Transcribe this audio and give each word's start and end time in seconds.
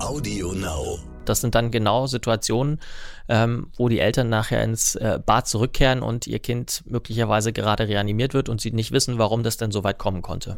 Audio 0.00 0.52
Now. 0.52 0.98
Das 1.24 1.40
sind 1.40 1.54
dann 1.54 1.70
genau 1.70 2.06
Situationen, 2.06 2.80
ähm, 3.28 3.68
wo 3.76 3.88
die 3.88 4.00
Eltern 4.00 4.28
nachher 4.28 4.64
ins 4.64 4.94
äh, 4.96 5.20
Bad 5.24 5.46
zurückkehren 5.46 6.02
und 6.02 6.26
ihr 6.26 6.38
Kind 6.38 6.82
möglicherweise 6.86 7.52
gerade 7.52 7.86
reanimiert 7.86 8.34
wird 8.34 8.48
und 8.48 8.60
sie 8.60 8.72
nicht 8.72 8.92
wissen, 8.92 9.18
warum 9.18 9.42
das 9.42 9.58
denn 9.58 9.70
so 9.70 9.84
weit 9.84 9.98
kommen 9.98 10.22
konnte. 10.22 10.56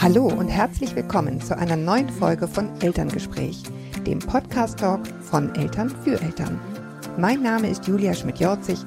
Hallo 0.00 0.26
und 0.26 0.48
herzlich 0.48 0.94
willkommen 0.94 1.40
zu 1.40 1.56
einer 1.56 1.76
neuen 1.76 2.08
Folge 2.08 2.48
von 2.48 2.80
Elterngespräch, 2.80 3.62
dem 4.06 4.20
Podcast-Talk 4.20 5.00
von 5.22 5.54
Eltern 5.54 5.90
für 6.02 6.20
Eltern. 6.20 6.60
Mein 7.18 7.42
Name 7.42 7.68
ist 7.68 7.86
Julia 7.86 8.14
Schmidt-Jorzig. 8.14 8.78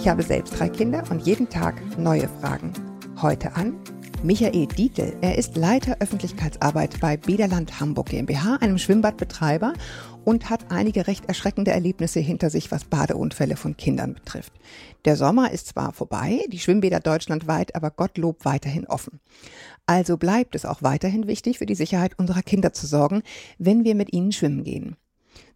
Ich 0.00 0.08
habe 0.08 0.22
selbst 0.22 0.58
drei 0.58 0.68
Kinder 0.68 1.02
und 1.10 1.26
jeden 1.26 1.48
Tag 1.48 1.74
neue 1.96 2.28
Fragen. 2.40 2.72
Heute 3.20 3.54
an 3.54 3.74
Michael 4.22 4.66
Dietl. 4.66 5.14
Er 5.22 5.38
ist 5.38 5.56
Leiter 5.56 5.96
Öffentlichkeitsarbeit 6.00 7.00
bei 7.00 7.16
Bederland 7.16 7.80
Hamburg 7.80 8.10
GmbH, 8.10 8.56
einem 8.56 8.76
Schwimmbadbetreiber 8.76 9.72
und 10.26 10.50
hat 10.50 10.70
einige 10.70 11.06
recht 11.06 11.24
erschreckende 11.24 11.70
Erlebnisse 11.70 12.20
hinter 12.20 12.50
sich, 12.50 12.70
was 12.70 12.84
Badeunfälle 12.84 13.56
von 13.56 13.78
Kindern 13.78 14.12
betrifft. 14.12 14.52
Der 15.06 15.16
Sommer 15.16 15.52
ist 15.52 15.68
zwar 15.68 15.94
vorbei, 15.94 16.44
die 16.48 16.58
Schwimmbäder 16.58 17.00
deutschlandweit, 17.00 17.74
aber 17.74 17.90
Gottlob 17.90 18.44
weiterhin 18.44 18.86
offen. 18.86 19.20
Also 19.86 20.18
bleibt 20.18 20.54
es 20.54 20.66
auch 20.66 20.82
weiterhin 20.82 21.26
wichtig, 21.26 21.56
für 21.56 21.66
die 21.66 21.74
Sicherheit 21.74 22.18
unserer 22.18 22.42
Kinder 22.42 22.74
zu 22.74 22.86
sorgen, 22.86 23.22
wenn 23.58 23.84
wir 23.84 23.94
mit 23.94 24.12
ihnen 24.12 24.32
schwimmen 24.32 24.64
gehen. 24.64 24.96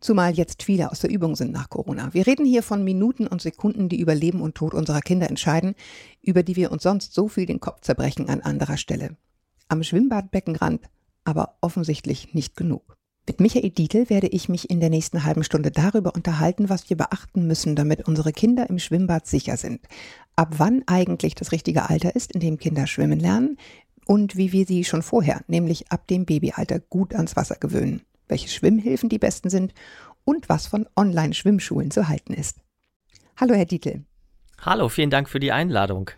Zumal 0.00 0.34
jetzt 0.34 0.62
viele 0.62 0.90
aus 0.90 1.00
der 1.00 1.10
Übung 1.10 1.34
sind 1.34 1.52
nach 1.52 1.70
Corona. 1.70 2.12
Wir 2.12 2.26
reden 2.26 2.44
hier 2.44 2.62
von 2.62 2.84
Minuten 2.84 3.26
und 3.26 3.40
Sekunden, 3.40 3.88
die 3.88 3.98
über 3.98 4.14
Leben 4.14 4.42
und 4.42 4.54
Tod 4.54 4.74
unserer 4.74 5.00
Kinder 5.00 5.30
entscheiden, 5.30 5.74
über 6.26 6.42
die 6.42 6.56
wir 6.56 6.72
uns 6.72 6.82
sonst 6.82 7.14
so 7.14 7.28
viel 7.28 7.46
den 7.46 7.60
Kopf 7.60 7.80
zerbrechen 7.82 8.28
an 8.28 8.40
anderer 8.40 8.76
Stelle. 8.76 9.16
Am 9.68 9.82
Schwimmbadbeckenrand 9.82 10.88
aber 11.24 11.56
offensichtlich 11.60 12.34
nicht 12.34 12.56
genug. 12.56 12.96
Mit 13.26 13.40
Michael 13.40 13.70
Dietl 13.70 14.10
werde 14.10 14.26
ich 14.26 14.50
mich 14.50 14.68
in 14.68 14.80
der 14.80 14.90
nächsten 14.90 15.24
halben 15.24 15.44
Stunde 15.44 15.70
darüber 15.70 16.14
unterhalten, 16.14 16.68
was 16.68 16.90
wir 16.90 16.96
beachten 16.98 17.46
müssen, 17.46 17.74
damit 17.74 18.06
unsere 18.06 18.32
Kinder 18.32 18.68
im 18.68 18.78
Schwimmbad 18.78 19.26
sicher 19.26 19.56
sind. 19.56 19.80
Ab 20.36 20.54
wann 20.58 20.82
eigentlich 20.86 21.34
das 21.34 21.50
richtige 21.50 21.88
Alter 21.88 22.14
ist, 22.14 22.32
in 22.32 22.40
dem 22.40 22.58
Kinder 22.58 22.86
schwimmen 22.86 23.20
lernen 23.20 23.56
und 24.04 24.36
wie 24.36 24.52
wir 24.52 24.66
sie 24.66 24.84
schon 24.84 25.02
vorher, 25.02 25.40
nämlich 25.46 25.90
ab 25.90 26.06
dem 26.08 26.26
Babyalter, 26.26 26.80
gut 26.80 27.14
ans 27.14 27.36
Wasser 27.36 27.56
gewöhnen 27.56 28.02
welche 28.28 28.48
Schwimmhilfen 28.48 29.08
die 29.08 29.18
besten 29.18 29.50
sind 29.50 29.74
und 30.24 30.48
was 30.48 30.66
von 30.66 30.88
Online-Schwimmschulen 30.96 31.90
zu 31.90 32.08
halten 32.08 32.32
ist. 32.32 32.58
Hallo, 33.36 33.54
Herr 33.54 33.66
Dietl. 33.66 34.04
Hallo, 34.60 34.88
vielen 34.88 35.10
Dank 35.10 35.28
für 35.28 35.40
die 35.40 35.52
Einladung. 35.52 36.10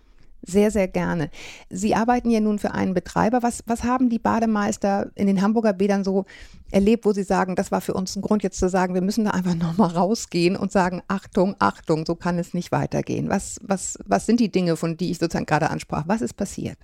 Sehr, 0.46 0.70
sehr 0.70 0.86
gerne. 0.86 1.30
Sie 1.70 1.96
arbeiten 1.96 2.30
ja 2.30 2.38
nun 2.38 2.60
für 2.60 2.72
einen 2.72 2.94
Betreiber. 2.94 3.42
Was, 3.42 3.64
was 3.66 3.82
haben 3.82 4.08
die 4.08 4.20
Bademeister 4.20 5.10
in 5.16 5.26
den 5.26 5.42
Hamburger 5.42 5.72
Bädern 5.72 6.04
so 6.04 6.24
erlebt, 6.70 7.04
wo 7.04 7.12
sie 7.12 7.24
sagen, 7.24 7.56
das 7.56 7.72
war 7.72 7.80
für 7.80 7.94
uns 7.94 8.14
ein 8.14 8.22
Grund 8.22 8.44
jetzt 8.44 8.60
zu 8.60 8.68
sagen, 8.68 8.94
wir 8.94 9.02
müssen 9.02 9.24
da 9.24 9.32
einfach 9.32 9.54
nochmal 9.56 9.90
rausgehen 9.90 10.56
und 10.56 10.70
sagen, 10.70 11.02
Achtung, 11.08 11.56
Achtung, 11.58 12.06
so 12.06 12.14
kann 12.14 12.38
es 12.38 12.54
nicht 12.54 12.70
weitergehen. 12.70 13.28
Was, 13.28 13.58
was, 13.62 13.98
was 14.06 14.26
sind 14.26 14.38
die 14.38 14.52
Dinge, 14.52 14.76
von 14.76 14.96
die 14.96 15.10
ich 15.10 15.18
sozusagen 15.18 15.46
gerade 15.46 15.70
ansprach? 15.70 16.04
Was 16.06 16.22
ist 16.22 16.34
passiert? 16.34 16.78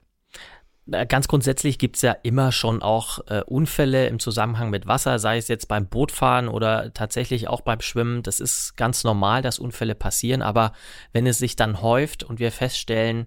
Ganz 0.86 1.28
grundsätzlich 1.28 1.78
gibt 1.78 1.94
es 1.94 2.02
ja 2.02 2.10
immer 2.24 2.50
schon 2.50 2.82
auch 2.82 3.20
äh, 3.28 3.42
Unfälle 3.46 4.08
im 4.08 4.18
Zusammenhang 4.18 4.68
mit 4.70 4.88
Wasser, 4.88 5.20
sei 5.20 5.36
es 5.36 5.46
jetzt 5.46 5.68
beim 5.68 5.86
Bootfahren 5.86 6.48
oder 6.48 6.92
tatsächlich 6.92 7.46
auch 7.46 7.60
beim 7.60 7.80
Schwimmen. 7.80 8.24
Das 8.24 8.40
ist 8.40 8.76
ganz 8.76 9.04
normal, 9.04 9.42
dass 9.42 9.60
Unfälle 9.60 9.94
passieren, 9.94 10.42
aber 10.42 10.72
wenn 11.12 11.26
es 11.26 11.38
sich 11.38 11.54
dann 11.54 11.82
häuft 11.82 12.24
und 12.24 12.40
wir 12.40 12.50
feststellen, 12.50 13.26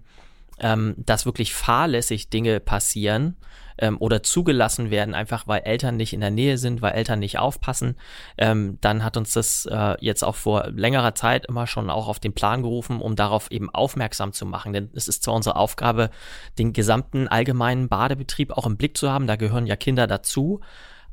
ähm, 0.58 0.94
dass 0.98 1.24
wirklich 1.24 1.54
fahrlässig 1.54 2.28
Dinge 2.28 2.60
passieren 2.60 3.36
ähm, 3.78 3.96
oder 3.98 4.22
zugelassen 4.22 4.90
werden, 4.90 5.14
einfach 5.14 5.46
weil 5.46 5.62
Eltern 5.62 5.96
nicht 5.96 6.12
in 6.12 6.20
der 6.20 6.30
Nähe 6.30 6.58
sind, 6.58 6.82
weil 6.82 6.92
Eltern 6.92 7.18
nicht 7.18 7.38
aufpassen, 7.38 7.96
ähm, 8.38 8.78
dann 8.80 9.04
hat 9.04 9.16
uns 9.16 9.32
das 9.32 9.66
äh, 9.66 9.96
jetzt 10.00 10.24
auch 10.24 10.36
vor 10.36 10.68
längerer 10.70 11.14
Zeit 11.14 11.46
immer 11.46 11.66
schon 11.66 11.90
auch 11.90 12.08
auf 12.08 12.20
den 12.20 12.32
Plan 12.32 12.62
gerufen, 12.62 13.00
um 13.00 13.16
darauf 13.16 13.50
eben 13.50 13.70
aufmerksam 13.70 14.32
zu 14.32 14.46
machen. 14.46 14.72
Denn 14.72 14.90
es 14.94 15.08
ist 15.08 15.22
zwar 15.22 15.34
unsere 15.34 15.56
Aufgabe, 15.56 16.10
den 16.58 16.72
gesamten 16.72 17.28
allgemeinen 17.28 17.88
Badebetrieb 17.88 18.52
auch 18.52 18.66
im 18.66 18.76
Blick 18.76 18.96
zu 18.96 19.10
haben, 19.10 19.26
da 19.26 19.36
gehören 19.36 19.66
ja 19.66 19.76
Kinder 19.76 20.06
dazu 20.06 20.60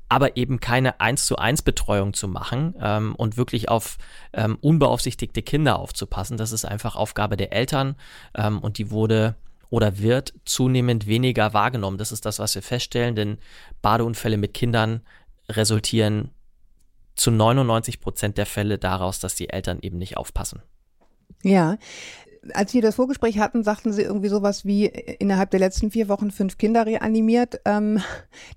aber 0.10 0.38
eben 0.38 0.60
keine 0.60 1.00
1 1.00 1.26
zu 1.26 1.38
1 1.38 1.64
Betreuung 1.64 2.14
zu 2.14 2.28
machen 2.28 2.76
ähm, 2.80 3.16
und 3.16 3.36
wirklich 3.36 3.70
auf 3.70 3.98
ähm, 4.34 4.60
unbeaufsichtigte 4.62 5.42
Kinder 5.42 5.80
aufzupassen. 5.80 6.38
Das 6.38 6.52
ist 6.52 6.66
einfach 6.66 6.96
Aufgabe 6.96 7.36
der 7.36 7.52
Eltern 7.52 7.96
ähm, 8.36 8.60
und 8.60 8.78
die 8.78 8.92
wurde 8.92 9.36
oder 9.74 9.98
wird 9.98 10.36
zunehmend 10.46 11.08
weniger 11.08 11.56
wahrgenommen. 11.56 11.98
Das 11.98 12.12
ist 12.12 12.28
das, 12.28 12.38
was 12.38 12.54
wir 12.54 12.62
feststellen, 12.62 13.16
denn 13.16 13.40
Badeunfälle 13.82 14.38
mit 14.38 14.54
Kindern 14.54 15.02
resultieren 15.50 16.30
zu 17.16 17.32
99 17.32 18.00
Prozent 18.00 18.38
der 18.38 18.46
Fälle 18.46 18.78
daraus, 18.78 19.20
dass 19.20 19.34
die 19.34 19.50
Eltern 19.50 19.80
eben 19.82 19.98
nicht 19.98 20.16
aufpassen. 20.16 20.62
Ja, 21.42 21.78
als 22.54 22.74
wir 22.74 22.82
das 22.82 22.96
Vorgespräch 22.96 23.40
hatten, 23.40 23.64
sagten 23.64 23.94
sie 23.94 24.02
irgendwie 24.02 24.28
sowas 24.28 24.66
wie 24.66 24.86
innerhalb 24.86 25.52
der 25.52 25.60
letzten 25.60 25.92
vier 25.92 26.10
Wochen 26.10 26.32
fünf 26.32 26.58
Kinder 26.58 26.86
reanimiert. 26.86 27.62
Ähm, 27.66 28.02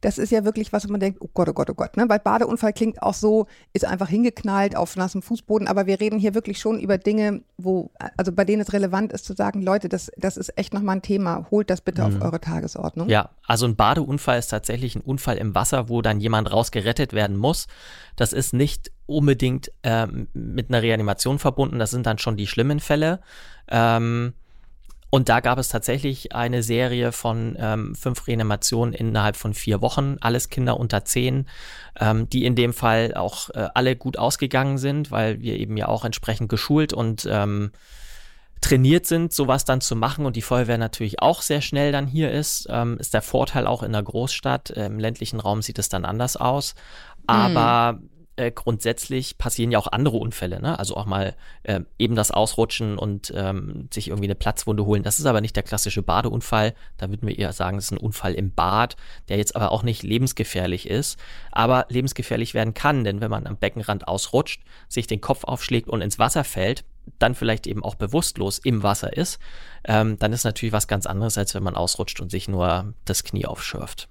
das 0.00 0.18
ist 0.18 0.30
ja 0.32 0.44
wirklich 0.44 0.72
was, 0.72 0.86
wo 0.86 0.92
man 0.92 1.00
denkt, 1.00 1.20
oh 1.20 1.28
Gott, 1.32 1.48
oh 1.48 1.52
Gott, 1.52 1.70
oh 1.70 1.74
Gott. 1.74 1.96
Ne? 1.96 2.08
Weil 2.08 2.18
Badeunfall 2.18 2.72
klingt 2.72 3.02
auch 3.02 3.14
so, 3.14 3.46
ist 3.72 3.84
einfach 3.84 4.08
hingeknallt 4.08 4.76
auf 4.76 4.96
nassem 4.96 5.22
Fußboden. 5.22 5.68
Aber 5.68 5.86
wir 5.86 6.00
reden 6.00 6.18
hier 6.18 6.34
wirklich 6.34 6.58
schon 6.58 6.80
über 6.80 6.98
Dinge, 6.98 7.42
wo, 7.56 7.90
also 8.16 8.32
bei 8.32 8.44
denen 8.44 8.62
es 8.62 8.72
relevant 8.72 9.12
ist 9.12 9.24
zu 9.24 9.34
sagen, 9.34 9.62
Leute, 9.62 9.88
das, 9.88 10.10
das 10.16 10.36
ist 10.36 10.56
echt 10.58 10.74
nochmal 10.74 10.96
ein 10.96 11.02
Thema. 11.02 11.46
Holt 11.50 11.70
das 11.70 11.80
bitte 11.80 12.02
mhm. 12.02 12.16
auf 12.16 12.22
eure 12.22 12.40
Tagesordnung. 12.40 13.08
Ja, 13.08 13.30
also 13.46 13.66
ein 13.66 13.76
Badeunfall 13.76 14.38
ist 14.38 14.48
tatsächlich 14.48 14.96
ein 14.96 15.02
Unfall 15.02 15.36
im 15.36 15.54
Wasser, 15.54 15.88
wo 15.88 16.02
dann 16.02 16.20
jemand 16.20 16.52
rausgerettet 16.52 17.12
werden 17.12 17.36
muss. 17.36 17.66
Das 18.16 18.32
ist 18.32 18.52
nicht 18.52 18.90
unbedingt 19.06 19.70
ähm, 19.82 20.28
mit 20.32 20.70
einer 20.70 20.82
Reanimation 20.82 21.38
verbunden. 21.38 21.78
Das 21.78 21.90
sind 21.90 22.06
dann 22.06 22.18
schon 22.18 22.36
die 22.36 22.46
schlimmen 22.46 22.80
Fälle. 22.80 23.20
Ähm, 23.68 24.32
und 25.10 25.28
da 25.28 25.40
gab 25.40 25.58
es 25.58 25.68
tatsächlich 25.68 26.34
eine 26.34 26.62
Serie 26.62 27.12
von 27.12 27.56
ähm, 27.58 27.94
fünf 27.94 28.26
Reanimationen 28.26 28.92
innerhalb 28.92 29.36
von 29.36 29.54
vier 29.54 29.80
Wochen, 29.80 30.16
alles 30.20 30.48
Kinder 30.48 30.78
unter 30.78 31.04
zehn, 31.04 31.46
ähm, 31.98 32.28
die 32.28 32.44
in 32.44 32.56
dem 32.56 32.72
Fall 32.72 33.14
auch 33.14 33.50
äh, 33.50 33.68
alle 33.74 33.94
gut 33.96 34.18
ausgegangen 34.18 34.78
sind, 34.78 35.10
weil 35.10 35.40
wir 35.40 35.58
eben 35.58 35.76
ja 35.76 35.86
auch 35.88 36.04
entsprechend 36.04 36.48
geschult 36.48 36.92
und 36.92 37.26
ähm, 37.30 37.70
trainiert 38.60 39.06
sind, 39.06 39.32
sowas 39.32 39.64
dann 39.64 39.80
zu 39.80 39.94
machen 39.94 40.26
und 40.26 40.34
die 40.34 40.42
Feuerwehr 40.42 40.78
natürlich 40.78 41.22
auch 41.22 41.40
sehr 41.40 41.60
schnell 41.60 41.92
dann 41.92 42.06
hier 42.06 42.32
ist, 42.32 42.66
ähm, 42.68 42.98
ist 42.98 43.14
der 43.14 43.22
Vorteil 43.22 43.66
auch 43.66 43.82
in 43.82 43.92
der 43.92 44.02
Großstadt. 44.02 44.70
Im 44.70 44.98
ländlichen 44.98 45.38
Raum 45.38 45.62
sieht 45.62 45.78
es 45.78 45.88
dann 45.88 46.04
anders 46.04 46.36
aus. 46.36 46.74
Aber 47.26 47.98
mhm 47.98 48.10
äh, 48.36 48.52
grundsätzlich 48.52 49.38
passieren 49.38 49.72
ja 49.72 49.78
auch 49.78 49.86
andere 49.86 50.18
Unfälle, 50.18 50.60
ne? 50.60 50.78
Also 50.78 50.96
auch 50.96 51.06
mal 51.06 51.34
äh, 51.62 51.80
eben 51.98 52.14
das 52.14 52.30
Ausrutschen 52.30 52.98
und 52.98 53.32
ähm, 53.34 53.88
sich 53.92 54.08
irgendwie 54.08 54.26
eine 54.26 54.34
Platzwunde 54.34 54.84
holen. 54.84 55.02
Das 55.02 55.18
ist 55.18 55.26
aber 55.26 55.40
nicht 55.40 55.56
der 55.56 55.62
klassische 55.62 56.02
Badeunfall. 56.02 56.74
Da 56.98 57.08
würden 57.08 57.26
wir 57.26 57.38
eher 57.38 57.52
sagen, 57.52 57.78
es 57.78 57.86
ist 57.86 57.92
ein 57.92 57.98
Unfall 57.98 58.34
im 58.34 58.52
Bad, 58.52 58.96
der 59.28 59.38
jetzt 59.38 59.56
aber 59.56 59.72
auch 59.72 59.82
nicht 59.82 60.02
lebensgefährlich 60.02 60.88
ist, 60.88 61.18
aber 61.50 61.86
lebensgefährlich 61.88 62.52
werden 62.54 62.74
kann, 62.74 63.04
denn 63.04 63.20
wenn 63.20 63.30
man 63.30 63.46
am 63.46 63.56
Beckenrand 63.56 64.06
ausrutscht, 64.06 64.62
sich 64.88 65.06
den 65.06 65.20
Kopf 65.20 65.44
aufschlägt 65.44 65.88
und 65.88 66.02
ins 66.02 66.18
Wasser 66.18 66.44
fällt, 66.44 66.84
dann 67.18 67.34
vielleicht 67.34 67.66
eben 67.66 67.82
auch 67.82 67.94
bewusstlos 67.94 68.58
im 68.58 68.82
Wasser 68.82 69.16
ist, 69.16 69.38
ähm, 69.84 70.18
dann 70.18 70.32
ist 70.32 70.44
natürlich 70.44 70.72
was 70.72 70.88
ganz 70.88 71.06
anderes, 71.06 71.38
als 71.38 71.54
wenn 71.54 71.62
man 71.62 71.76
ausrutscht 71.76 72.20
und 72.20 72.30
sich 72.30 72.48
nur 72.48 72.92
das 73.04 73.24
Knie 73.24 73.46
aufschürft. 73.46 74.08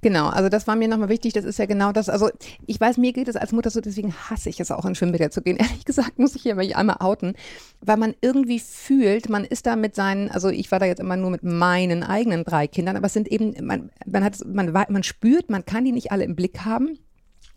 Genau, 0.00 0.28
also 0.28 0.48
das 0.48 0.66
war 0.66 0.76
mir 0.76 0.88
nochmal 0.88 1.08
wichtig. 1.08 1.32
Das 1.32 1.44
ist 1.44 1.58
ja 1.58 1.66
genau 1.66 1.92
das. 1.92 2.08
Also 2.08 2.30
ich 2.66 2.80
weiß, 2.80 2.98
mir 2.98 3.12
geht 3.12 3.28
es 3.28 3.36
als 3.36 3.52
Mutter 3.52 3.70
so, 3.70 3.80
deswegen 3.80 4.14
hasse 4.14 4.48
ich 4.48 4.60
es 4.60 4.70
auch 4.70 4.84
in 4.84 4.94
Schwimmbäder 4.94 5.30
zu 5.30 5.42
gehen. 5.42 5.56
Ehrlich 5.58 5.84
gesagt 5.84 6.18
muss 6.18 6.34
ich 6.34 6.42
hier 6.42 6.54
mal 6.54 6.72
einmal 6.74 6.96
outen, 7.00 7.34
weil 7.80 7.96
man 7.96 8.14
irgendwie 8.20 8.60
fühlt, 8.60 9.28
man 9.28 9.44
ist 9.44 9.66
da 9.66 9.76
mit 9.76 9.94
seinen, 9.94 10.30
also 10.30 10.48
ich 10.48 10.70
war 10.70 10.78
da 10.78 10.86
jetzt 10.86 11.00
immer 11.00 11.16
nur 11.16 11.30
mit 11.30 11.42
meinen 11.42 12.02
eigenen 12.02 12.44
drei 12.44 12.66
Kindern, 12.66 12.96
aber 12.96 13.06
es 13.06 13.12
sind 13.12 13.28
eben, 13.28 13.54
man, 13.64 13.90
man 14.06 14.24
hat, 14.24 14.38
man, 14.46 14.72
man 14.72 15.02
spürt, 15.02 15.50
man 15.50 15.64
kann 15.64 15.84
die 15.84 15.92
nicht 15.92 16.12
alle 16.12 16.24
im 16.24 16.36
Blick 16.36 16.64
haben. 16.64 16.98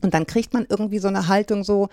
Und 0.02 0.14
dann 0.14 0.26
kriegt 0.26 0.54
man 0.54 0.66
irgendwie 0.70 1.00
so 1.00 1.10
eine 1.10 1.28
Haltung 1.28 1.66
so, 1.66 1.90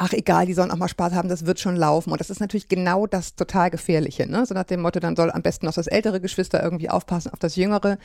ach 0.00 0.12
egal, 0.14 0.46
die 0.46 0.54
sollen 0.54 0.70
auch 0.70 0.76
mal 0.76 0.88
Spaß 0.88 1.12
haben, 1.12 1.28
das 1.28 1.44
wird 1.44 1.60
schon 1.60 1.76
laufen. 1.76 2.10
Und 2.10 2.20
das 2.20 2.30
ist 2.30 2.40
natürlich 2.40 2.68
genau 2.68 3.06
das 3.06 3.34
total 3.34 3.70
Gefährliche. 3.70 4.26
Ne? 4.26 4.46
So 4.46 4.54
nach 4.54 4.64
dem 4.64 4.80
Motto, 4.80 4.98
dann 4.98 5.14
soll 5.14 5.30
am 5.30 5.42
besten 5.42 5.66
noch 5.66 5.74
das 5.74 5.86
ältere 5.86 6.20
Geschwister 6.20 6.62
irgendwie 6.62 6.88
aufpassen 6.88 7.30
auf 7.32 7.38
das 7.38 7.56
jüngere. 7.56 7.98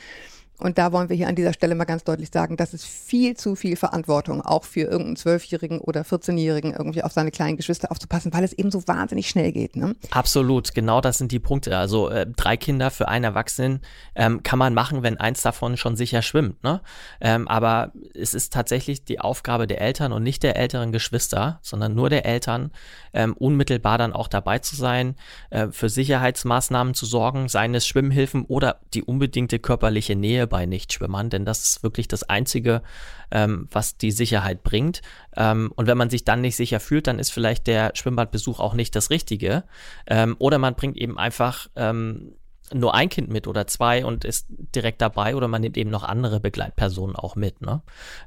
Und 0.58 0.78
da 0.78 0.92
wollen 0.92 1.08
wir 1.08 1.16
hier 1.16 1.28
an 1.28 1.34
dieser 1.34 1.52
Stelle 1.52 1.74
mal 1.74 1.84
ganz 1.84 2.04
deutlich 2.04 2.30
sagen, 2.32 2.56
das 2.56 2.72
ist 2.72 2.86
viel 2.86 3.36
zu 3.36 3.56
viel 3.56 3.76
Verantwortung, 3.76 4.40
auch 4.40 4.64
für 4.64 4.80
irgendeinen 4.82 5.16
Zwölfjährigen 5.16 5.80
oder 5.80 6.02
14-Jährigen 6.02 6.72
irgendwie 6.72 7.02
auf 7.02 7.12
seine 7.12 7.30
kleinen 7.30 7.56
Geschwister 7.56 7.90
aufzupassen, 7.90 8.32
weil 8.32 8.42
es 8.42 8.52
eben 8.54 8.70
so 8.70 8.86
wahnsinnig 8.88 9.28
schnell 9.28 9.52
geht. 9.52 9.76
Ne? 9.76 9.94
Absolut, 10.10 10.74
genau 10.74 11.00
das 11.00 11.18
sind 11.18 11.30
die 11.30 11.40
Punkte. 11.40 11.76
Also 11.76 12.08
äh, 12.08 12.26
drei 12.26 12.56
Kinder 12.56 12.90
für 12.90 13.08
einen 13.08 13.24
Erwachsenen 13.24 13.80
ähm, 14.14 14.42
kann 14.42 14.58
man 14.58 14.72
machen, 14.72 15.02
wenn 15.02 15.18
eins 15.18 15.42
davon 15.42 15.76
schon 15.76 15.96
sicher 15.96 16.22
schwimmt. 16.22 16.62
Ne? 16.64 16.80
Ähm, 17.20 17.48
aber 17.48 17.92
es 18.14 18.32
ist 18.32 18.52
tatsächlich 18.52 19.04
die 19.04 19.20
Aufgabe 19.20 19.66
der 19.66 19.80
Eltern 19.82 20.12
und 20.12 20.22
nicht 20.22 20.42
der 20.42 20.56
älteren 20.56 20.90
Geschwister, 20.90 21.58
sondern 21.62 21.94
nur 21.94 22.08
der 22.08 22.24
Eltern, 22.24 22.70
ähm, 23.12 23.34
unmittelbar 23.34 23.98
dann 23.98 24.14
auch 24.14 24.28
dabei 24.28 24.58
zu 24.58 24.74
sein, 24.74 25.16
äh, 25.50 25.68
für 25.68 25.90
Sicherheitsmaßnahmen 25.90 26.94
zu 26.94 27.04
sorgen, 27.04 27.48
seien 27.48 27.74
es 27.74 27.86
Schwimmhilfen 27.86 28.44
oder 28.46 28.80
die 28.94 29.02
unbedingte 29.02 29.58
körperliche 29.58 30.16
Nähe 30.16 30.45
bei 30.46 30.66
Nichtschwimmern, 30.66 31.30
denn 31.30 31.44
das 31.44 31.62
ist 31.62 31.82
wirklich 31.82 32.08
das 32.08 32.22
Einzige, 32.22 32.82
ähm, 33.30 33.68
was 33.70 33.96
die 33.96 34.12
Sicherheit 34.12 34.62
bringt. 34.62 35.02
Ähm, 35.36 35.72
und 35.74 35.86
wenn 35.86 35.98
man 35.98 36.10
sich 36.10 36.24
dann 36.24 36.40
nicht 36.40 36.56
sicher 36.56 36.80
fühlt, 36.80 37.06
dann 37.06 37.18
ist 37.18 37.30
vielleicht 37.30 37.66
der 37.66 37.92
Schwimmbadbesuch 37.94 38.60
auch 38.60 38.74
nicht 38.74 38.94
das 38.94 39.10
Richtige. 39.10 39.64
Ähm, 40.06 40.36
oder 40.38 40.58
man 40.58 40.74
bringt 40.74 40.96
eben 40.96 41.18
einfach 41.18 41.68
ähm, 41.76 42.35
nur 42.72 42.94
ein 42.94 43.08
Kind 43.08 43.28
mit 43.28 43.46
oder 43.46 43.66
zwei 43.66 44.04
und 44.04 44.24
ist 44.24 44.46
direkt 44.48 45.00
dabei 45.00 45.36
oder 45.36 45.48
man 45.48 45.62
nimmt 45.62 45.76
eben 45.76 45.90
noch 45.90 46.02
andere 46.02 46.40
Begleitpersonen 46.40 47.16
auch 47.16 47.36
mit. 47.36 47.60
Ne? 47.60 47.82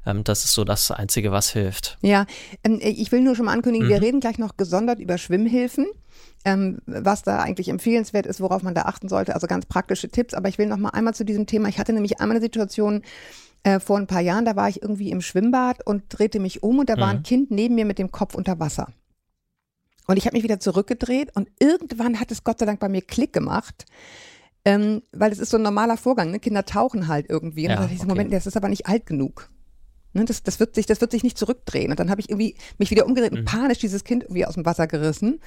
Ähm, 0.06 0.24
das 0.24 0.44
ist 0.44 0.54
so 0.54 0.64
das 0.64 0.90
Einzige, 0.90 1.32
was 1.32 1.50
hilft. 1.50 1.98
Ja, 2.02 2.26
ähm, 2.64 2.78
ich 2.80 3.12
will 3.12 3.20
nur 3.20 3.36
schon 3.36 3.46
mal 3.46 3.52
ankündigen, 3.52 3.88
mhm. 3.88 3.92
wir 3.92 4.02
reden 4.02 4.20
gleich 4.20 4.38
noch 4.38 4.56
gesondert 4.56 4.98
über 4.98 5.18
Schwimmhilfen. 5.18 5.86
Ähm, 6.42 6.78
was 6.86 7.22
da 7.22 7.40
eigentlich 7.40 7.68
empfehlenswert 7.68 8.24
ist, 8.24 8.40
worauf 8.40 8.62
man 8.62 8.74
da 8.74 8.82
achten 8.82 9.10
sollte, 9.10 9.34
also 9.34 9.46
ganz 9.46 9.66
praktische 9.66 10.08
Tipps. 10.08 10.32
Aber 10.32 10.48
ich 10.48 10.56
will 10.56 10.66
noch 10.66 10.78
mal 10.78 10.88
einmal 10.88 11.12
zu 11.12 11.22
diesem 11.22 11.46
Thema. 11.46 11.68
Ich 11.68 11.78
hatte 11.78 11.92
nämlich 11.92 12.18
einmal 12.18 12.36
eine 12.36 12.42
Situation 12.42 13.02
äh, 13.62 13.78
vor 13.78 13.98
ein 13.98 14.06
paar 14.06 14.22
Jahren, 14.22 14.46
da 14.46 14.56
war 14.56 14.68
ich 14.68 14.82
irgendwie 14.82 15.10
im 15.10 15.20
Schwimmbad 15.20 15.86
und 15.86 16.04
drehte 16.08 16.40
mich 16.40 16.62
um 16.62 16.78
und 16.78 16.88
da 16.88 16.96
mhm. 16.96 17.00
war 17.00 17.08
ein 17.08 17.18
mhm. 17.18 17.24
Kind 17.24 17.50
neben 17.50 17.74
mir 17.74 17.84
mit 17.84 17.98
dem 17.98 18.10
Kopf 18.10 18.34
unter 18.34 18.58
Wasser. 18.58 18.88
Und 20.10 20.16
ich 20.16 20.26
habe 20.26 20.36
mich 20.36 20.42
wieder 20.42 20.58
zurückgedreht 20.58 21.36
und 21.36 21.48
irgendwann 21.60 22.18
hat 22.18 22.32
es 22.32 22.42
Gott 22.42 22.58
sei 22.58 22.66
Dank 22.66 22.80
bei 22.80 22.88
mir 22.88 23.00
Klick 23.00 23.32
gemacht. 23.32 23.86
Ähm, 24.64 25.02
weil 25.12 25.30
es 25.30 25.38
ist 25.38 25.50
so 25.50 25.56
ein 25.56 25.62
normaler 25.62 25.96
Vorgang, 25.96 26.32
ne? 26.32 26.40
Kinder 26.40 26.64
tauchen 26.64 27.06
halt 27.06 27.30
irgendwie. 27.30 27.62
Und 27.62 27.70
ja, 27.70 27.76
dann 27.76 27.84
dachte 27.84 27.94
ich, 27.94 28.00
okay. 28.00 28.08
Moment, 28.08 28.32
das 28.32 28.48
ist 28.48 28.56
aber 28.56 28.68
nicht 28.68 28.88
alt 28.88 29.06
genug. 29.06 29.50
Ne? 30.12 30.24
Das, 30.24 30.42
das, 30.42 30.58
wird 30.58 30.74
sich, 30.74 30.86
das 30.86 31.00
wird 31.00 31.12
sich 31.12 31.22
nicht 31.22 31.38
zurückdrehen. 31.38 31.92
Und 31.92 32.00
dann 32.00 32.10
habe 32.10 32.20
ich 32.20 32.28
irgendwie 32.28 32.56
mich 32.76 32.90
wieder 32.90 33.06
umgedreht 33.06 33.30
und 33.30 33.42
mhm. 33.42 33.44
panisch 33.44 33.78
dieses 33.78 34.02
Kind 34.02 34.24
irgendwie 34.24 34.46
aus 34.46 34.54
dem 34.54 34.66
Wasser 34.66 34.88
gerissen. 34.88 35.40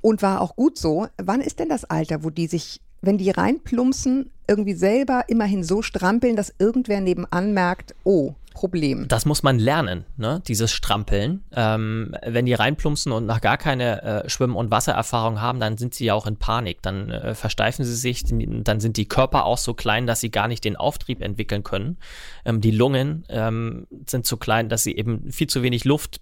Und 0.00 0.22
war 0.22 0.40
auch 0.40 0.56
gut 0.56 0.76
so. 0.76 1.06
Wann 1.16 1.40
ist 1.40 1.60
denn 1.60 1.68
das 1.68 1.84
Alter, 1.84 2.24
wo 2.24 2.30
die 2.30 2.48
sich, 2.48 2.80
wenn 3.02 3.16
die 3.16 3.30
reinplumpsen, 3.30 4.32
irgendwie 4.48 4.74
selber 4.74 5.26
immerhin 5.28 5.62
so 5.62 5.82
strampeln, 5.82 6.34
dass 6.34 6.52
irgendwer 6.58 7.00
nebenan 7.00 7.54
merkt, 7.54 7.94
oh, 8.02 8.34
Problem. 8.60 9.08
Das 9.08 9.24
muss 9.24 9.42
man 9.42 9.58
lernen, 9.58 10.04
ne? 10.18 10.42
dieses 10.46 10.70
Strampeln. 10.70 11.42
Ähm, 11.56 12.14
wenn 12.26 12.44
die 12.44 12.52
reinplumpsen 12.52 13.10
und 13.10 13.24
noch 13.24 13.40
gar 13.40 13.56
keine 13.56 14.02
äh, 14.02 14.28
Schwimm- 14.28 14.54
und 14.54 14.70
Wassererfahrung 14.70 15.40
haben, 15.40 15.60
dann 15.60 15.78
sind 15.78 15.94
sie 15.94 16.04
ja 16.04 16.12
auch 16.12 16.26
in 16.26 16.36
Panik. 16.36 16.82
Dann 16.82 17.08
äh, 17.08 17.34
versteifen 17.34 17.86
sie 17.86 17.96
sich, 17.96 18.22
dann 18.26 18.80
sind 18.80 18.98
die 18.98 19.08
Körper 19.08 19.46
auch 19.46 19.56
so 19.56 19.72
klein, 19.72 20.06
dass 20.06 20.20
sie 20.20 20.30
gar 20.30 20.46
nicht 20.46 20.62
den 20.62 20.76
Auftrieb 20.76 21.22
entwickeln 21.22 21.62
können. 21.62 21.96
Ähm, 22.44 22.60
die 22.60 22.70
Lungen 22.70 23.24
ähm, 23.30 23.86
sind 24.06 24.26
so 24.26 24.36
klein, 24.36 24.68
dass 24.68 24.82
sie 24.82 24.94
eben 24.94 25.32
viel 25.32 25.46
zu 25.46 25.62
wenig 25.62 25.86
Luft 25.86 26.20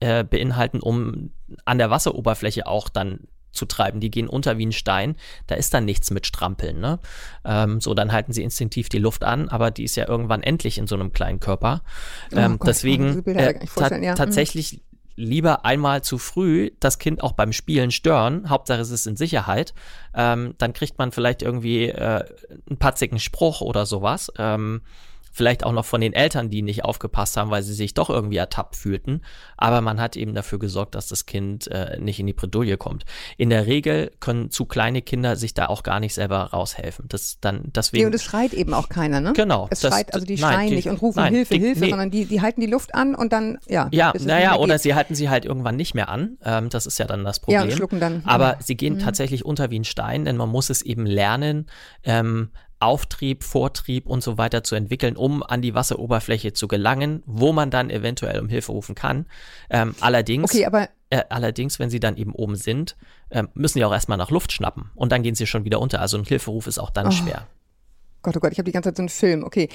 äh, 0.00 0.24
beinhalten, 0.24 0.80
um 0.80 1.30
an 1.64 1.78
der 1.78 1.90
Wasseroberfläche 1.90 2.66
auch 2.66 2.88
dann 2.88 3.28
zu 3.52 3.66
treiben. 3.66 4.00
Die 4.00 4.10
gehen 4.10 4.28
unter 4.28 4.58
wie 4.58 4.66
ein 4.66 4.72
Stein. 4.72 5.16
Da 5.46 5.54
ist 5.54 5.74
dann 5.74 5.84
nichts 5.84 6.10
mit 6.10 6.26
Strampeln. 6.26 6.80
Ne? 6.80 6.98
Ähm, 7.44 7.80
so, 7.80 7.94
dann 7.94 8.12
halten 8.12 8.32
sie 8.32 8.42
instinktiv 8.42 8.88
die 8.88 8.98
Luft 8.98 9.24
an, 9.24 9.48
aber 9.48 9.70
die 9.70 9.84
ist 9.84 9.96
ja 9.96 10.08
irgendwann 10.08 10.42
endlich 10.42 10.78
in 10.78 10.86
so 10.86 10.94
einem 10.94 11.12
kleinen 11.12 11.40
Körper. 11.40 11.82
Ähm, 12.32 12.54
oh 12.54 12.58
Gott, 12.58 12.68
deswegen 12.68 13.24
äh, 13.26 13.58
ta 13.66 13.96
ja. 13.96 14.12
Mhm. 14.12 14.16
tatsächlich 14.16 14.80
lieber 15.18 15.64
einmal 15.64 16.02
zu 16.02 16.16
früh 16.16 16.70
das 16.78 16.98
Kind 16.98 17.22
auch 17.24 17.32
beim 17.32 17.52
Spielen 17.52 17.90
stören. 17.90 18.48
Hauptsache 18.48 18.80
es 18.80 18.90
ist 18.90 19.06
in 19.06 19.16
Sicherheit. 19.16 19.74
Ähm, 20.14 20.54
dann 20.58 20.72
kriegt 20.72 20.98
man 20.98 21.10
vielleicht 21.10 21.42
irgendwie 21.42 21.88
äh, 21.88 22.24
einen 22.68 22.78
patzigen 22.78 23.18
Spruch 23.18 23.60
oder 23.60 23.84
sowas. 23.84 24.32
Ähm, 24.38 24.82
Vielleicht 25.32 25.64
auch 25.64 25.72
noch 25.72 25.84
von 25.84 26.00
den 26.00 26.12
Eltern, 26.12 26.50
die 26.50 26.62
nicht 26.62 26.84
aufgepasst 26.84 27.36
haben, 27.36 27.50
weil 27.50 27.62
sie 27.62 27.74
sich 27.74 27.94
doch 27.94 28.10
irgendwie 28.10 28.36
ertappt 28.36 28.76
fühlten. 28.76 29.22
Aber 29.56 29.80
man 29.80 30.00
hat 30.00 30.16
eben 30.16 30.34
dafür 30.34 30.58
gesorgt, 30.58 30.94
dass 30.94 31.08
das 31.08 31.26
Kind 31.26 31.66
äh, 31.68 31.98
nicht 32.00 32.20
in 32.20 32.26
die 32.26 32.32
Bredouille 32.32 32.76
kommt. 32.76 33.04
In 33.36 33.50
der 33.50 33.66
Regel 33.66 34.10
können 34.20 34.50
zu 34.50 34.64
kleine 34.64 35.02
Kinder 35.02 35.36
sich 35.36 35.54
da 35.54 35.66
auch 35.66 35.82
gar 35.82 36.00
nicht 36.00 36.14
selber 36.14 36.38
raushelfen. 36.38 37.06
Das 37.08 37.38
dann 37.40 37.64
deswegen. 37.74 38.02
Nee, 38.02 38.06
und 38.06 38.14
es 38.14 38.22
schreit 38.22 38.52
eben 38.54 38.74
auch 38.74 38.88
keiner, 38.88 39.20
ne? 39.20 39.32
Genau. 39.34 39.68
Es 39.70 39.80
das, 39.80 39.92
schreit, 39.92 40.14
also 40.14 40.26
die 40.26 40.36
nein, 40.36 40.54
schreien 40.54 40.68
die, 40.70 40.76
nicht 40.76 40.88
und 40.88 41.02
rufen 41.02 41.20
nein, 41.20 41.34
Hilfe, 41.34 41.54
die, 41.54 41.60
Hilfe, 41.60 41.80
nee. 41.80 41.90
sondern 41.90 42.10
die, 42.10 42.24
die 42.26 42.40
halten 42.40 42.60
die 42.60 42.66
Luft 42.66 42.94
an 42.94 43.14
und 43.14 43.32
dann, 43.32 43.58
ja. 43.66 43.88
Ja, 43.92 44.12
naja, 44.18 44.56
oder 44.56 44.78
sie 44.78 44.94
halten 44.94 45.14
sie 45.14 45.28
halt 45.28 45.44
irgendwann 45.44 45.76
nicht 45.76 45.94
mehr 45.94 46.08
an. 46.08 46.38
Ähm, 46.44 46.68
das 46.68 46.86
ist 46.86 46.98
ja 46.98 47.06
dann 47.06 47.24
das 47.24 47.40
Problem. 47.40 47.68
Ja, 47.68 47.76
schlucken 47.76 48.00
dann. 48.00 48.22
Aber 48.24 48.52
ja. 48.52 48.56
sie 48.60 48.76
gehen 48.76 48.94
mhm. 48.94 48.98
tatsächlich 49.00 49.44
unter 49.44 49.70
wie 49.70 49.78
ein 49.78 49.84
Stein, 49.84 50.24
denn 50.24 50.36
man 50.36 50.48
muss 50.48 50.70
es 50.70 50.82
eben 50.82 51.06
lernen, 51.06 51.66
ähm, 52.04 52.50
Auftrieb, 52.80 53.42
Vortrieb 53.44 54.06
und 54.06 54.22
so 54.22 54.38
weiter 54.38 54.62
zu 54.62 54.74
entwickeln, 54.74 55.16
um 55.16 55.42
an 55.42 55.62
die 55.62 55.74
Wasseroberfläche 55.74 56.52
zu 56.52 56.68
gelangen, 56.68 57.22
wo 57.26 57.52
man 57.52 57.70
dann 57.70 57.90
eventuell 57.90 58.40
um 58.40 58.48
Hilfe 58.48 58.72
rufen 58.72 58.94
kann. 58.94 59.26
Ähm, 59.70 59.94
allerdings, 60.00 60.52
okay, 60.52 60.66
aber 60.66 60.88
äh, 61.10 61.22
allerdings, 61.28 61.78
wenn 61.78 61.90
sie 61.90 62.00
dann 62.00 62.16
eben 62.16 62.32
oben 62.32 62.56
sind, 62.56 62.96
äh, 63.30 63.44
müssen 63.54 63.78
sie 63.78 63.84
auch 63.84 63.92
erstmal 63.92 64.18
nach 64.18 64.30
Luft 64.30 64.52
schnappen 64.52 64.90
und 64.94 65.12
dann 65.12 65.22
gehen 65.22 65.34
sie 65.34 65.46
schon 65.46 65.64
wieder 65.64 65.80
unter. 65.80 66.00
Also 66.00 66.18
ein 66.18 66.24
Hilferuf 66.24 66.66
ist 66.66 66.78
auch 66.78 66.90
dann 66.90 67.08
oh. 67.08 67.10
schwer. 67.10 67.46
Gott, 68.22 68.36
oh 68.36 68.40
Gott, 68.40 68.52
ich 68.52 68.58
habe 68.58 68.66
die 68.66 68.72
ganze 68.72 68.90
Zeit 68.90 68.96
so 68.96 69.02
einen 69.02 69.08
Film. 69.08 69.44
Okay. 69.44 69.68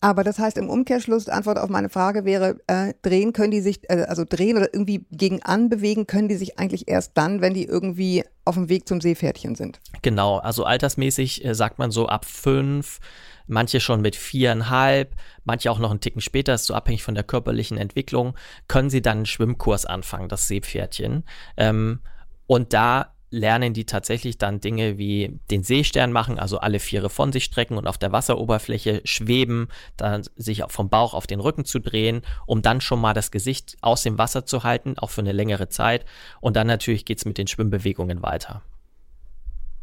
Aber 0.00 0.24
das 0.24 0.40
heißt 0.40 0.58
im 0.58 0.68
Umkehrschluss, 0.68 1.28
Antwort 1.28 1.58
auf 1.58 1.70
meine 1.70 1.88
Frage 1.88 2.24
wäre, 2.24 2.58
äh, 2.66 2.92
drehen 3.02 3.32
können 3.32 3.52
die 3.52 3.60
sich, 3.60 3.88
äh, 3.88 4.02
also 4.08 4.24
drehen 4.28 4.56
oder 4.56 4.74
irgendwie 4.74 5.06
gegen 5.12 5.42
anbewegen 5.42 6.08
können 6.08 6.28
die 6.28 6.34
sich 6.34 6.58
eigentlich 6.58 6.88
erst 6.88 7.12
dann, 7.14 7.40
wenn 7.40 7.54
die 7.54 7.64
irgendwie 7.64 8.24
auf 8.44 8.54
dem 8.54 8.68
Weg 8.68 8.88
zum 8.88 9.00
Seepferdchen 9.00 9.54
sind. 9.54 9.80
Genau, 10.02 10.38
also 10.38 10.64
altersmäßig 10.64 11.44
äh, 11.44 11.54
sagt 11.54 11.78
man 11.78 11.90
so 11.90 12.08
ab 12.08 12.24
fünf, 12.24 13.00
manche 13.46 13.80
schon 13.80 14.00
mit 14.00 14.16
viereinhalb, 14.16 15.14
manche 15.44 15.70
auch 15.70 15.78
noch 15.78 15.90
einen 15.90 16.00
Ticken 16.00 16.20
später, 16.20 16.54
ist 16.54 16.66
so 16.66 16.74
abhängig 16.74 17.02
von 17.02 17.14
der 17.14 17.24
körperlichen 17.24 17.78
Entwicklung, 17.78 18.34
können 18.68 18.90
sie 18.90 19.02
dann 19.02 19.18
einen 19.18 19.26
Schwimmkurs 19.26 19.86
anfangen, 19.86 20.28
das 20.28 20.48
Seepferdchen. 20.48 21.24
Ähm, 21.56 22.00
und 22.46 22.72
da 22.72 23.14
lernen 23.32 23.72
die 23.72 23.86
tatsächlich 23.86 24.38
dann 24.38 24.60
Dinge 24.60 24.98
wie 24.98 25.40
den 25.50 25.64
Seestern 25.64 26.12
machen, 26.12 26.38
also 26.38 26.58
alle 26.58 26.78
Viere 26.78 27.10
von 27.10 27.32
sich 27.32 27.44
strecken 27.44 27.78
und 27.78 27.88
auf 27.88 27.98
der 27.98 28.12
Wasseroberfläche 28.12 29.00
schweben, 29.04 29.68
dann 29.96 30.22
sich 30.36 30.62
vom 30.68 30.90
Bauch 30.90 31.14
auf 31.14 31.26
den 31.26 31.40
Rücken 31.40 31.64
zu 31.64 31.80
drehen, 31.80 32.22
um 32.46 32.62
dann 32.62 32.80
schon 32.80 33.00
mal 33.00 33.14
das 33.14 33.30
Gesicht 33.30 33.76
aus 33.80 34.02
dem 34.02 34.18
Wasser 34.18 34.44
zu 34.44 34.62
halten, 34.62 34.98
auch 34.98 35.10
für 35.10 35.22
eine 35.22 35.32
längere 35.32 35.68
Zeit. 35.68 36.04
Und 36.40 36.56
dann 36.56 36.66
natürlich 36.66 37.04
geht's 37.04 37.24
mit 37.24 37.38
den 37.38 37.46
Schwimmbewegungen 37.46 38.22
weiter. 38.22 38.62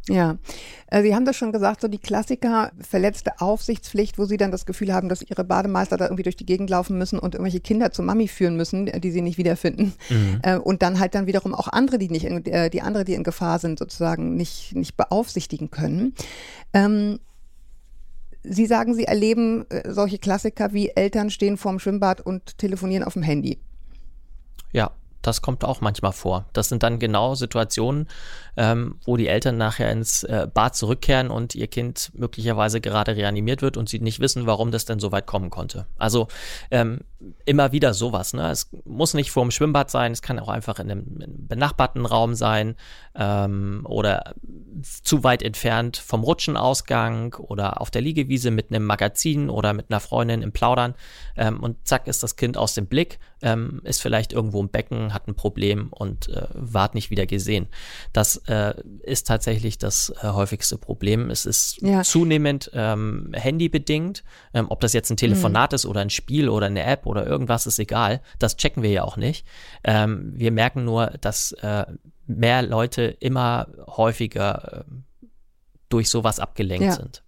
Ja, 0.08 0.38
äh, 0.86 1.02
Sie 1.02 1.14
haben 1.14 1.24
das 1.24 1.36
schon 1.36 1.52
gesagt, 1.52 1.82
so 1.82 1.88
die 1.88 1.98
Klassiker, 1.98 2.72
verletzte 2.80 3.40
Aufsichtspflicht, 3.40 4.18
wo 4.18 4.24
Sie 4.24 4.38
dann 4.38 4.50
das 4.50 4.64
Gefühl 4.64 4.92
haben, 4.92 5.08
dass 5.08 5.22
Ihre 5.22 5.44
Bademeister 5.44 5.96
da 5.96 6.06
irgendwie 6.06 6.22
durch 6.22 6.36
die 6.36 6.46
Gegend 6.46 6.70
laufen 6.70 6.96
müssen 6.96 7.18
und 7.18 7.34
irgendwelche 7.34 7.60
Kinder 7.60 7.92
zur 7.92 8.04
Mami 8.04 8.26
führen 8.26 8.56
müssen, 8.56 8.86
die 8.86 9.10
Sie 9.10 9.20
nicht 9.20 9.38
wiederfinden. 9.38 9.92
Mhm. 10.08 10.40
Äh, 10.42 10.56
und 10.58 10.82
dann 10.82 10.98
halt 10.98 11.14
dann 11.14 11.26
wiederum 11.26 11.54
auch 11.54 11.68
andere, 11.68 11.98
die 11.98 12.08
nicht, 12.08 12.24
in, 12.24 12.44
äh, 12.46 12.70
die 12.70 12.82
andere, 12.82 13.04
die 13.04 13.14
in 13.14 13.24
Gefahr 13.24 13.58
sind, 13.58 13.78
sozusagen 13.78 14.36
nicht, 14.36 14.74
nicht 14.74 14.96
beaufsichtigen 14.96 15.70
können. 15.70 16.14
Ähm, 16.72 17.18
Sie 18.42 18.64
sagen, 18.64 18.94
Sie 18.94 19.04
erleben 19.04 19.66
solche 19.86 20.18
Klassiker 20.18 20.72
wie 20.72 20.88
Eltern 20.88 21.28
stehen 21.28 21.58
vorm 21.58 21.78
Schwimmbad 21.78 22.22
und 22.22 22.56
telefonieren 22.56 23.04
auf 23.04 23.12
dem 23.12 23.22
Handy. 23.22 23.58
Ja, 24.72 24.92
das 25.22 25.42
kommt 25.42 25.64
auch 25.64 25.80
manchmal 25.80 26.12
vor. 26.12 26.46
Das 26.52 26.68
sind 26.68 26.82
dann 26.82 26.98
genau 26.98 27.34
Situationen, 27.34 28.08
ähm, 28.56 28.96
wo 29.04 29.16
die 29.16 29.28
Eltern 29.28 29.56
nachher 29.56 29.90
ins 29.90 30.22
äh, 30.24 30.46
Bad 30.52 30.74
zurückkehren 30.76 31.30
und 31.30 31.54
ihr 31.54 31.66
Kind 31.66 32.10
möglicherweise 32.14 32.80
gerade 32.80 33.16
reanimiert 33.16 33.62
wird 33.62 33.76
und 33.76 33.88
sie 33.88 34.00
nicht 34.00 34.20
wissen, 34.20 34.46
warum 34.46 34.70
das 34.70 34.84
denn 34.84 34.98
so 34.98 35.12
weit 35.12 35.26
kommen 35.26 35.50
konnte. 35.50 35.86
Also 35.98 36.28
ähm, 36.70 37.00
immer 37.44 37.72
wieder 37.72 37.92
sowas. 37.94 38.32
Ne? 38.32 38.50
Es 38.50 38.70
muss 38.84 39.14
nicht 39.14 39.30
vor 39.30 39.44
dem 39.44 39.50
Schwimmbad 39.50 39.90
sein, 39.90 40.12
es 40.12 40.22
kann 40.22 40.38
auch 40.38 40.48
einfach 40.48 40.78
in 40.78 40.90
einem, 40.90 41.16
in 41.16 41.22
einem 41.22 41.48
benachbarten 41.48 42.06
Raum 42.06 42.34
sein 42.34 42.76
ähm, 43.14 43.82
oder 43.84 44.34
zu 45.02 45.22
weit 45.22 45.42
entfernt 45.42 45.96
vom 45.96 46.22
Rutschenausgang 46.22 47.34
oder 47.34 47.80
auf 47.80 47.90
der 47.90 48.02
Liegewiese 48.02 48.50
mit 48.50 48.70
einem 48.70 48.86
Magazin 48.86 49.50
oder 49.50 49.72
mit 49.74 49.90
einer 49.90 50.00
Freundin 50.00 50.42
im 50.42 50.52
Plaudern 50.52 50.94
ähm, 51.36 51.60
und 51.60 51.86
zack 51.86 52.06
ist 52.06 52.22
das 52.22 52.36
Kind 52.36 52.56
aus 52.56 52.74
dem 52.74 52.86
Blick, 52.86 53.18
ähm, 53.42 53.80
ist 53.84 54.02
vielleicht 54.02 54.32
irgendwo 54.32 54.60
im 54.60 54.68
Becken, 54.68 55.14
hat 55.14 55.28
ein 55.28 55.34
Problem 55.34 55.88
und 55.90 56.28
äh, 56.28 56.46
ward 56.52 56.94
nicht 56.94 57.10
wieder 57.10 57.26
gesehen. 57.26 57.68
Das 58.12 58.36
äh, 58.48 58.74
ist 59.02 59.26
tatsächlich 59.26 59.78
das 59.78 60.10
äh, 60.22 60.28
häufigste 60.28 60.78
Problem. 60.78 61.30
Es 61.30 61.46
ist 61.46 61.80
ja. 61.82 62.02
zunehmend 62.02 62.70
ähm, 62.74 63.32
handybedingt, 63.34 64.24
ähm, 64.54 64.66
ob 64.68 64.80
das 64.80 64.92
jetzt 64.92 65.10
ein 65.10 65.16
Telefonat 65.16 65.72
mhm. 65.72 65.74
ist 65.76 65.86
oder 65.86 66.00
ein 66.00 66.10
Spiel 66.10 66.48
oder 66.48 66.66
eine 66.66 66.84
App 66.84 67.06
oder 67.06 67.26
irgendwas 67.26 67.66
ist 67.66 67.78
egal. 67.78 68.20
Das 68.38 68.56
checken 68.56 68.82
wir 68.82 68.90
ja 68.90 69.04
auch 69.04 69.16
nicht. 69.16 69.46
Ähm, 69.84 70.32
wir 70.34 70.52
merken 70.52 70.84
nur, 70.84 71.06
dass 71.20 71.52
äh, 71.52 71.86
mehr 72.26 72.62
Leute 72.62 73.02
immer 73.20 73.68
häufiger 73.86 74.84
äh, 74.88 75.26
durch 75.88 76.08
sowas 76.08 76.38
abgelenkt 76.38 76.84
ja. 76.84 76.92
sind. 76.92 77.22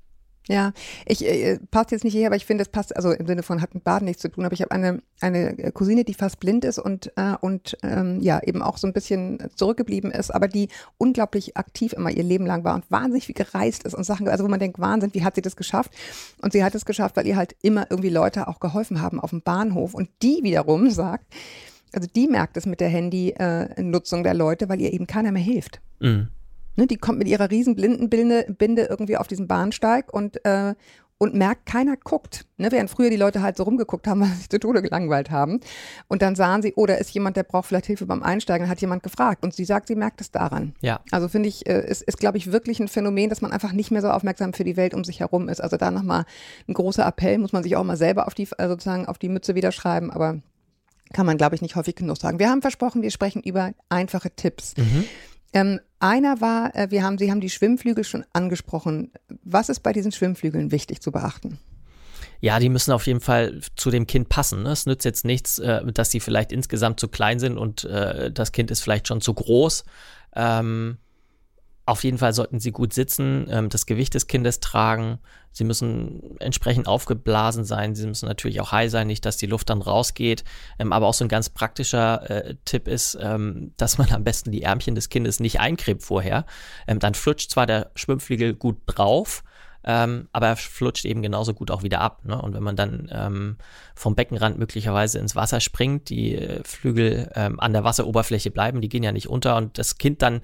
Ja, 0.49 0.73
ich 1.07 1.25
äh, 1.25 1.61
passt 1.71 1.93
jetzt 1.93 2.03
nicht 2.03 2.15
hierher, 2.15 2.29
aber 2.29 2.37
ich 2.37 2.47
finde, 2.47 2.63
es 2.63 2.69
passt, 2.69 2.97
also 2.97 3.13
im 3.13 3.27
Sinne 3.27 3.45
von 3.45 3.63
hat 3.63 3.75
mit 3.75 3.85
Baden 3.85 4.07
nichts 4.07 4.23
zu 4.23 4.29
tun, 4.29 4.45
aber 4.45 4.55
ich 4.55 4.63
habe 4.63 4.73
eine, 4.73 5.01
eine 5.21 5.71
Cousine, 5.73 6.05
die 6.05 6.15
fast 6.15 6.41
blind 6.41 6.65
ist 6.65 6.81
und, 6.81 7.13
äh, 7.17 7.35
und 7.41 7.77
ähm, 7.85 8.21
ja, 8.21 8.41
eben 8.43 8.61
auch 8.61 8.77
so 8.77 8.89
ein 8.89 8.93
bisschen 8.93 9.39
zurückgeblieben 9.55 10.11
ist, 10.11 10.35
aber 10.35 10.49
die 10.49 10.69
unglaublich 10.99 11.57
aktiv 11.57 11.93
immer 11.93 12.11
ihr 12.11 12.25
Leben 12.25 12.45
lang 12.45 12.65
war 12.65 12.75
und 12.75 12.91
wahnsinnig 12.91 13.27
viel 13.27 13.37
gereist 13.37 13.85
ist 13.85 13.95
und 13.95 14.03
Sachen, 14.03 14.29
also 14.29 14.43
wo 14.43 14.49
man 14.49 14.59
denkt, 14.59 14.81
Wahnsinn, 14.81 15.15
wie 15.15 15.23
hat 15.23 15.37
sie 15.37 15.43
das 15.43 15.55
geschafft? 15.55 15.93
Und 16.41 16.53
sie 16.53 16.65
hat 16.65 16.75
es 16.75 16.85
geschafft, 16.85 17.17
weil 17.17 17.27
ihr 17.29 17.37
halt 17.37 17.55
immer 17.63 17.87
irgendwie 17.89 18.11
Leute 18.11 18.49
auch 18.49 18.59
geholfen 18.59 19.01
haben 19.01 19.21
auf 19.21 19.31
dem 19.31 19.43
Bahnhof 19.43 19.95
und 19.95 20.09
die 20.23 20.41
wiederum 20.43 20.91
sagt, 20.91 21.33
also 21.93 22.09
die 22.13 22.27
merkt 22.27 22.57
es 22.57 22.67
mit 22.67 22.81
der 22.81 22.89
Handy-Nutzung 22.89 24.21
äh, 24.21 24.23
der 24.25 24.35
Leute, 24.35 24.69
weil 24.69 24.81
ihr 24.81 24.93
eben 24.93 25.07
keiner 25.07 25.31
mehr 25.31 25.43
hilft. 25.43 25.81
Mhm. 26.01 26.29
Ne, 26.77 26.87
die 26.87 26.97
kommt 26.97 27.19
mit 27.19 27.29
ihrer 27.29 27.51
riesen 27.51 27.75
Blindenbinde 27.77 28.47
Binde 28.57 28.83
irgendwie 28.83 29.17
auf 29.17 29.27
diesen 29.27 29.47
Bahnsteig 29.47 30.13
und, 30.13 30.45
äh, 30.45 30.75
und 31.19 31.35
merkt, 31.35 31.67
keiner 31.67 31.97
guckt. 31.97 32.47
Ne? 32.57 32.73
Während 32.73 32.91
früher 32.91 33.11
die 33.11 33.17
Leute 33.17 33.43
halt 33.43 33.57
so 33.57 33.63
rumgeguckt 33.63 34.09
haben, 34.09 34.21
weil 34.23 34.29
sie 34.29 34.37
sich 34.37 34.49
zu 34.49 34.59
Tode 34.59 34.83
gelangweilt 34.83 35.31
haben. 35.31 35.61
Und 36.09 36.23
dann 36.23 36.35
sahen 36.35 36.63
sie, 36.63 36.73
oh, 36.75 36.87
ist 36.87 37.11
jemand, 37.11 37.37
der 37.37 37.45
braucht 37.45 37.67
vielleicht 37.67 37.87
Hilfe 37.87 38.07
beim 38.07 38.23
Einsteigen, 38.23 38.69
hat 38.69 38.81
jemand 38.81 39.03
gefragt. 39.03 39.45
Und 39.45 39.55
sie 39.55 39.65
sagt, 39.65 39.87
sie 39.87 39.95
merkt 39.95 40.21
es 40.21 40.31
daran. 40.31 40.75
Ja. 40.81 41.01
Also 41.11 41.29
finde 41.29 41.49
ich, 41.49 41.69
äh, 41.69 41.87
ist, 41.87 42.03
ist 42.03 42.19
glaube 42.19 42.39
ich, 42.39 42.51
wirklich 42.51 42.81
ein 42.81 42.89
Phänomen, 42.89 43.29
dass 43.29 43.43
man 43.43 43.53
einfach 43.53 43.73
nicht 43.73 43.91
mehr 43.91 44.03
so 44.03 44.09
aufmerksam 44.09 44.53
für 44.53 44.65
die 44.65 44.77
Welt 44.77 44.95
um 44.95 45.05
sich 45.05 45.21
herum 45.21 45.49
ist. 45.49 45.61
Also 45.61 45.77
da 45.77 45.91
nochmal 45.91 46.25
ein 46.67 46.75
großer 46.75 47.07
Appell, 47.07 47.39
muss 47.39 47.53
man 47.53 47.63
sich 47.63 47.77
auch 47.77 47.85
mal 47.85 47.97
selber 47.97 48.27
auf 48.27 48.35
die, 48.35 48.49
äh, 48.59 48.67
sozusagen 48.67 49.07
auf 49.07 49.19
die 49.19 49.29
Mütze 49.29 49.55
wieder 49.55 49.73
schreiben, 49.73 50.11
aber 50.11 50.41
kann 51.13 51.27
man, 51.27 51.37
glaube 51.37 51.55
ich, 51.55 51.63
nicht 51.63 51.77
häufig 51.77 51.95
genug 51.95 52.17
sagen. 52.17 52.39
Wir 52.39 52.49
haben 52.49 52.63
versprochen, 52.63 53.03
wir 53.03 53.11
sprechen 53.11 53.43
über 53.43 53.73
einfache 53.89 54.31
Tipps. 54.31 54.75
Mhm. 54.77 55.05
Ähm, 55.53 55.81
einer 56.03 56.41
war, 56.41 56.75
äh, 56.75 56.91
wir 56.91 57.03
haben, 57.03 57.19
Sie 57.19 57.31
haben 57.31 57.41
die 57.41 57.51
Schwimmflügel 57.51 58.05
schon 58.05 58.25
angesprochen. 58.33 59.13
Was 59.45 59.69
ist 59.69 59.81
bei 59.81 59.93
diesen 59.93 60.13
Schwimmflügeln 60.13 60.73
wichtig 60.73 61.01
zu 61.01 61.13
beachten? 61.13 61.59
Ja, 62.41 62.59
die 62.59 62.69
müssen 62.69 62.91
auf 62.91 63.07
jeden 63.07 63.21
Fall 63.21 63.61
zu 63.77 63.91
dem 63.91 64.07
Kind 64.07 64.29
passen. 64.29 64.65
Ne? 64.65 64.71
Es 64.71 64.85
nützt 64.85 65.05
jetzt 65.05 65.25
nichts, 65.25 65.61
äh, 65.61 65.85
dass 65.93 66.11
sie 66.11 66.19
vielleicht 66.21 66.51
insgesamt 66.51 66.99
zu 66.99 67.09
klein 67.09 67.39
sind 67.39 67.57
und 67.57 67.85
äh, 67.85 68.33
das 68.33 68.51
Kind 68.51 68.71
ist 68.71 68.81
vielleicht 68.81 69.07
schon 69.07 69.21
zu 69.21 69.33
groß. 69.33 69.85
Ähm, 70.35 70.99
auf 71.85 72.05
jeden 72.05 72.19
Fall 72.19 72.33
sollten 72.33 72.61
sie 72.61 72.71
gut 72.71 72.93
sitzen, 72.93 73.47
ähm, 73.51 73.69
das 73.69 73.87
Gewicht 73.87 74.15
des 74.15 74.27
Kindes 74.29 74.61
tragen. 74.61 75.19
Sie 75.51 75.65
müssen 75.65 76.39
entsprechend 76.39 76.87
aufgeblasen 76.87 77.65
sein. 77.65 77.95
Sie 77.95 78.07
müssen 78.07 78.27
natürlich 78.27 78.61
auch 78.61 78.73
high 78.73 78.91
sein, 78.91 79.07
nicht, 79.07 79.25
dass 79.27 79.37
die 79.37 79.47
Luft 79.47 79.69
dann 79.69 79.83
rausgeht. 79.83 80.45
Ähm, 80.79 80.93
aber 80.93 81.09
auch 81.09 81.15
so 81.15 81.25
ein 81.25 81.29
ganz 81.29 81.51
praktischer 81.51 82.31
äh, 82.31 82.55
Tipp 82.65 82.89
ist, 82.89 83.19
ähm, 83.21 83.73
dass 83.77 83.99
man 83.99 84.11
am 84.13 84.25
besten 84.25 84.53
die 84.53 84.63
Ärmchen 84.63 84.95
des 84.95 85.09
Kindes 85.09 85.41
nicht 85.41 85.61
eincremt 85.61 86.03
vorher. 86.03 86.47
Ähm, 86.87 87.01
dann 87.01 87.15
flutscht 87.15 87.51
zwar 87.51 87.67
der 87.67 87.91
Schwimmflügel 87.97 88.55
gut 88.55 88.79
drauf, 88.87 89.43
ähm, 89.85 90.29
aber 90.33 90.47
er 90.47 90.57
flutscht 90.57 91.05
eben 91.05 91.23
genauso 91.23 91.53
gut 91.53 91.73
auch 91.73 91.83
wieder 91.83 92.01
ab. 92.01 92.25
Ne? 92.25 92.41
Und 92.41 92.55
wenn 92.55 92.63
man 92.63 92.77
dann 92.77 93.11
ähm, 93.13 93.57
vom 93.97 94.15
Beckenrand 94.15 94.57
möglicherweise 94.57 95.19
ins 95.19 95.35
Wasser 95.35 95.61
springt, 95.61 96.09
die 96.09 96.37
äh, 96.37 96.63
Flügel 96.65 97.31
ähm, 97.35 97.59
an 97.59 97.73
der 97.73 97.83
Wasseroberfläche 97.83 98.53
bleiben, 98.53 98.81
die 98.81 98.89
gehen 98.89 99.03
ja 99.03 99.13
nicht 99.13 99.29
unter 99.29 99.57
und 99.57 99.79
das 99.79 99.99
Kind 99.99 100.23
dann 100.23 100.43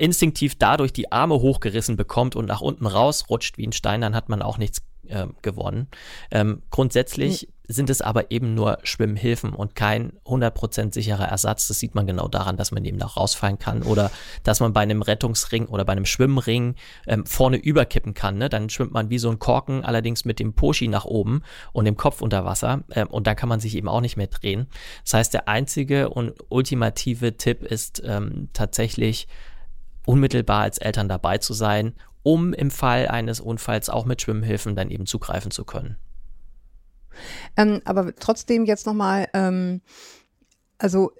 instinktiv 0.00 0.56
dadurch 0.58 0.92
die 0.92 1.12
Arme 1.12 1.34
hochgerissen 1.34 1.96
bekommt 1.96 2.34
und 2.34 2.46
nach 2.46 2.60
unten 2.60 2.86
rausrutscht 2.86 3.58
wie 3.58 3.66
ein 3.66 3.72
Stein, 3.72 4.00
dann 4.00 4.14
hat 4.14 4.28
man 4.28 4.42
auch 4.42 4.58
nichts 4.58 4.82
äh, 5.10 5.26
gewonnen. 5.42 5.88
Ähm, 6.30 6.62
grundsätzlich 6.70 7.48
mhm. 7.48 7.72
sind 7.72 7.90
es 7.90 8.00
aber 8.00 8.30
eben 8.30 8.54
nur 8.54 8.78
Schwimmhilfen 8.82 9.52
und 9.52 9.74
kein 9.74 10.12
100% 10.24 10.94
sicherer 10.94 11.26
Ersatz. 11.26 11.68
Das 11.68 11.78
sieht 11.78 11.94
man 11.94 12.06
genau 12.06 12.28
daran, 12.28 12.56
dass 12.56 12.70
man 12.70 12.84
eben 12.84 13.02
auch 13.02 13.16
rausfallen 13.16 13.58
kann 13.58 13.82
oder 13.82 14.10
dass 14.42 14.60
man 14.60 14.72
bei 14.72 14.80
einem 14.80 15.02
Rettungsring 15.02 15.66
oder 15.66 15.84
bei 15.84 15.92
einem 15.92 16.06
Schwimmring 16.06 16.76
ähm, 17.06 17.26
vorne 17.26 17.56
überkippen 17.56 18.14
kann. 18.14 18.38
Ne? 18.38 18.48
Dann 18.48 18.70
schwimmt 18.70 18.92
man 18.92 19.10
wie 19.10 19.18
so 19.18 19.30
ein 19.30 19.38
Korken, 19.38 19.84
allerdings 19.84 20.24
mit 20.24 20.38
dem 20.38 20.54
Poschi 20.54 20.88
nach 20.88 21.04
oben 21.04 21.42
und 21.72 21.84
dem 21.84 21.96
Kopf 21.96 22.22
unter 22.22 22.44
Wasser 22.44 22.84
ähm, 22.92 23.08
und 23.08 23.26
dann 23.26 23.36
kann 23.36 23.48
man 23.48 23.60
sich 23.60 23.74
eben 23.76 23.88
auch 23.88 24.00
nicht 24.00 24.16
mehr 24.16 24.28
drehen. 24.28 24.68
Das 25.04 25.14
heißt, 25.14 25.34
der 25.34 25.48
einzige 25.48 26.10
und 26.10 26.34
ultimative 26.48 27.36
Tipp 27.36 27.62
ist 27.62 28.02
ähm, 28.04 28.48
tatsächlich 28.52 29.28
unmittelbar 30.10 30.62
als 30.62 30.78
Eltern 30.78 31.08
dabei 31.08 31.38
zu 31.38 31.54
sein, 31.54 31.94
um 32.24 32.52
im 32.52 32.72
Fall 32.72 33.06
eines 33.06 33.38
Unfalls 33.38 33.88
auch 33.88 34.04
mit 34.06 34.20
Schwimmhilfen 34.20 34.74
dann 34.74 34.90
eben 34.90 35.06
zugreifen 35.06 35.52
zu 35.52 35.64
können. 35.64 35.98
Ähm, 37.56 37.80
aber 37.84 38.12
trotzdem 38.16 38.64
jetzt 38.64 38.86
nochmal, 38.86 39.28
ähm, 39.34 39.82
also 40.78 41.12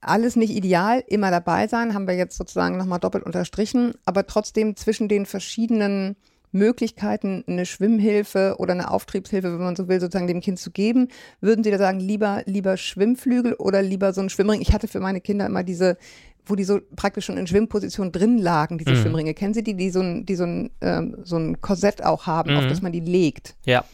alles 0.00 0.36
nicht 0.36 0.50
ideal, 0.50 1.04
immer 1.08 1.30
dabei 1.30 1.68
sein, 1.68 1.92
haben 1.92 2.06
wir 2.06 2.16
jetzt 2.16 2.38
sozusagen 2.38 2.78
nochmal 2.78 3.00
doppelt 3.00 3.24
unterstrichen, 3.24 3.92
aber 4.06 4.26
trotzdem 4.26 4.76
zwischen 4.76 5.08
den 5.08 5.26
verschiedenen 5.26 6.16
Möglichkeiten, 6.52 7.44
eine 7.46 7.66
Schwimmhilfe 7.66 8.56
oder 8.58 8.72
eine 8.72 8.90
Auftriebshilfe, 8.90 9.52
wenn 9.52 9.64
man 9.64 9.76
so 9.76 9.88
will, 9.88 10.00
sozusagen 10.00 10.26
dem 10.26 10.40
Kind 10.40 10.58
zu 10.58 10.70
geben, 10.70 11.08
würden 11.40 11.64
Sie 11.64 11.70
da 11.70 11.78
sagen, 11.78 12.00
lieber, 12.00 12.42
lieber 12.46 12.78
Schwimmflügel 12.78 13.54
oder 13.54 13.82
lieber 13.82 14.14
so 14.14 14.22
ein 14.22 14.30
Schwimmring? 14.30 14.62
Ich 14.62 14.72
hatte 14.72 14.88
für 14.88 15.00
meine 15.00 15.20
Kinder 15.20 15.46
immer 15.46 15.64
diese 15.64 15.98
wo 16.44 16.56
die 16.56 16.64
so 16.64 16.80
praktisch 16.96 17.26
schon 17.26 17.36
in 17.36 17.46
Schwimmposition 17.46 18.12
drin 18.12 18.38
lagen, 18.38 18.78
diese 18.78 18.92
mhm. 18.92 18.96
Schwimmringe. 18.96 19.34
Kennen 19.34 19.54
Sie 19.54 19.62
die, 19.62 19.74
die 19.74 19.90
so 19.90 20.00
ein, 20.00 20.26
die 20.26 20.34
so 20.34 20.44
ein, 20.44 20.70
ähm, 20.80 21.18
so 21.22 21.36
ein 21.36 21.60
Korsett 21.60 22.04
auch 22.04 22.26
haben, 22.26 22.52
mhm. 22.52 22.58
auf 22.58 22.66
das 22.66 22.82
man 22.82 22.92
die 22.92 23.00
legt? 23.00 23.54
Ja. 23.64 23.84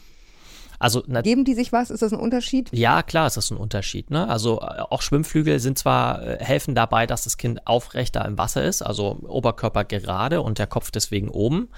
Also, 0.78 1.02
Geben 1.02 1.44
die 1.44 1.54
sich 1.54 1.72
was? 1.72 1.90
Ist 1.90 2.02
das 2.02 2.12
ein 2.12 2.20
Unterschied? 2.20 2.70
Ja, 2.72 3.02
klar 3.02 3.26
ist 3.26 3.36
das 3.36 3.50
ein 3.50 3.56
Unterschied. 3.56 4.10
Ne? 4.10 4.28
Also 4.28 4.60
äh, 4.60 4.80
auch 4.80 5.02
Schwimmflügel 5.02 5.58
sind 5.58 5.78
zwar, 5.78 6.22
äh, 6.22 6.38
helfen 6.44 6.74
dabei, 6.74 7.06
dass 7.06 7.24
das 7.24 7.36
Kind 7.36 7.66
aufrechter 7.66 8.24
im 8.24 8.38
Wasser 8.38 8.64
ist, 8.64 8.82
also 8.82 9.18
Oberkörper 9.26 9.84
gerade 9.84 10.40
und 10.40 10.58
der 10.58 10.66
Kopf 10.66 10.90
deswegen 10.90 11.28
oben. 11.28 11.68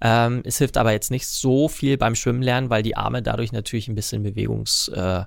Ähm, 0.00 0.42
es 0.44 0.58
hilft 0.58 0.76
aber 0.76 0.92
jetzt 0.92 1.10
nicht 1.10 1.26
so 1.26 1.68
viel 1.68 1.96
beim 1.96 2.14
Schwimmen 2.14 2.36
weil 2.70 2.82
die 2.82 2.96
Arme 2.96 3.22
dadurch 3.22 3.52
natürlich 3.52 3.88
ein 3.88 3.94
bisschen 3.94 4.22
bewegungs 4.22 4.88
äh, 4.88 5.24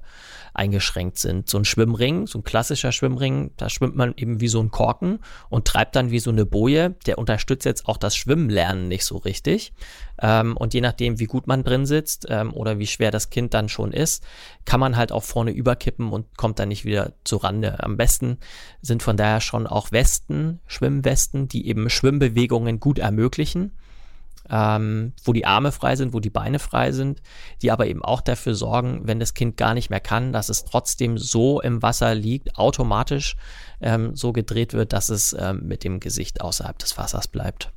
eingeschränkt 0.53 1.17
sind. 1.17 1.49
So 1.49 1.57
ein 1.57 1.65
Schwimmring, 1.65 2.27
so 2.27 2.39
ein 2.39 2.43
klassischer 2.43 2.91
Schwimmring, 2.91 3.51
da 3.57 3.69
schwimmt 3.69 3.95
man 3.95 4.13
eben 4.15 4.41
wie 4.41 4.47
so 4.47 4.59
ein 4.59 4.71
Korken 4.71 5.19
und 5.49 5.65
treibt 5.65 5.95
dann 5.95 6.11
wie 6.11 6.19
so 6.19 6.29
eine 6.29 6.45
Boje. 6.45 6.95
Der 7.05 7.17
unterstützt 7.17 7.65
jetzt 7.65 7.87
auch 7.87 7.97
das 7.97 8.15
Schwimmlernen 8.15 8.87
nicht 8.87 9.05
so 9.05 9.17
richtig. 9.17 9.73
Ähm, 10.21 10.55
und 10.57 10.73
je 10.73 10.81
nachdem, 10.81 11.19
wie 11.19 11.25
gut 11.25 11.47
man 11.47 11.63
drin 11.63 11.85
sitzt 11.85 12.27
ähm, 12.29 12.53
oder 12.53 12.77
wie 12.77 12.87
schwer 12.87 13.11
das 13.11 13.18
Kind 13.27 13.53
dann 13.53 13.67
schon 13.67 13.91
ist, 13.91 14.23
kann 14.63 14.79
man 14.79 14.95
halt 14.95 15.11
auch 15.11 15.23
vorne 15.23 15.51
überkippen 15.51 16.13
und 16.13 16.37
kommt 16.37 16.59
dann 16.59 16.69
nicht 16.69 16.85
wieder 16.85 17.11
zu 17.25 17.35
Rande. 17.35 17.83
Am 17.83 17.97
besten 17.97 18.37
sind 18.81 19.03
von 19.03 19.17
daher 19.17 19.41
schon 19.41 19.67
auch 19.67 19.91
Westen, 19.91 20.61
Schwimmwesten, 20.65 21.49
die 21.49 21.67
eben 21.67 21.89
Schwimmbewegungen 21.89 22.79
gut 22.79 22.99
ermöglichen 22.99 23.73
ähm, 24.49 25.13
wo 25.23 25.33
die 25.33 25.45
Arme 25.45 25.71
frei 25.71 25.95
sind, 25.95 26.13
wo 26.13 26.19
die 26.19 26.29
Beine 26.29 26.59
frei 26.59 26.91
sind, 26.91 27.21
die 27.61 27.71
aber 27.71 27.87
eben 27.87 28.03
auch 28.03 28.21
dafür 28.21 28.55
sorgen, 28.55 29.01
wenn 29.03 29.19
das 29.19 29.33
Kind 29.33 29.57
gar 29.57 29.73
nicht 29.73 29.89
mehr 29.89 29.99
kann, 29.99 30.33
dass 30.33 30.49
es 30.49 30.65
trotzdem 30.65 31.17
so 31.17 31.61
im 31.61 31.81
Wasser 31.81 32.15
liegt, 32.15 32.57
automatisch 32.57 33.35
ähm, 33.81 34.15
so 34.15 34.33
gedreht 34.33 34.73
wird, 34.73 34.93
dass 34.93 35.09
es 35.09 35.35
ähm, 35.37 35.67
mit 35.67 35.83
dem 35.83 35.99
Gesicht 35.99 36.41
außerhalb 36.41 36.77
des 36.79 36.97
Wassers 36.97 37.27
bleibt. 37.27 37.71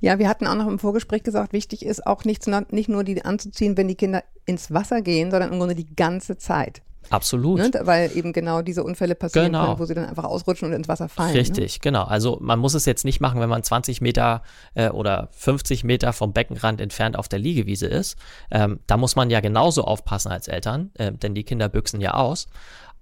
Ja, 0.00 0.18
wir 0.18 0.28
hatten 0.28 0.46
auch 0.46 0.54
noch 0.54 0.68
im 0.68 0.78
Vorgespräch 0.78 1.22
gesagt, 1.22 1.52
wichtig 1.52 1.84
ist 1.84 2.06
auch 2.06 2.24
nicht, 2.24 2.46
nicht 2.70 2.88
nur 2.88 3.04
die 3.04 3.24
anzuziehen, 3.24 3.76
wenn 3.76 3.88
die 3.88 3.94
Kinder 3.94 4.24
ins 4.46 4.72
Wasser 4.72 5.02
gehen, 5.02 5.30
sondern 5.30 5.52
im 5.52 5.58
Grunde 5.58 5.74
die 5.74 5.94
ganze 5.94 6.38
Zeit. 6.38 6.82
Absolut. 7.10 7.58
Ne? 7.60 7.70
Weil 7.82 8.16
eben 8.16 8.32
genau 8.32 8.62
diese 8.62 8.82
Unfälle 8.82 9.14
passieren 9.14 9.52
genau. 9.52 9.66
können, 9.66 9.78
wo 9.78 9.84
sie 9.84 9.94
dann 9.94 10.06
einfach 10.06 10.24
ausrutschen 10.24 10.68
und 10.68 10.74
ins 10.74 10.88
Wasser 10.88 11.08
fallen. 11.08 11.32
Ne? 11.32 11.38
Richtig, 11.38 11.74
ne? 11.74 11.80
genau. 11.82 12.04
Also 12.04 12.38
man 12.40 12.58
muss 12.58 12.74
es 12.74 12.84
jetzt 12.84 13.04
nicht 13.04 13.20
machen, 13.20 13.40
wenn 13.40 13.48
man 13.48 13.62
20 13.62 14.00
Meter 14.00 14.42
äh, 14.74 14.88
oder 14.88 15.28
50 15.32 15.84
Meter 15.84 16.12
vom 16.12 16.32
Beckenrand 16.32 16.80
entfernt 16.80 17.16
auf 17.16 17.28
der 17.28 17.38
Liegewiese 17.38 17.86
ist. 17.86 18.16
Ähm, 18.50 18.80
da 18.86 18.96
muss 18.96 19.16
man 19.16 19.30
ja 19.30 19.40
genauso 19.40 19.84
aufpassen 19.84 20.32
als 20.32 20.48
Eltern, 20.48 20.90
äh, 20.94 21.12
denn 21.12 21.34
die 21.34 21.44
Kinder 21.44 21.68
büchsen 21.68 22.00
ja 22.00 22.14
aus. 22.14 22.48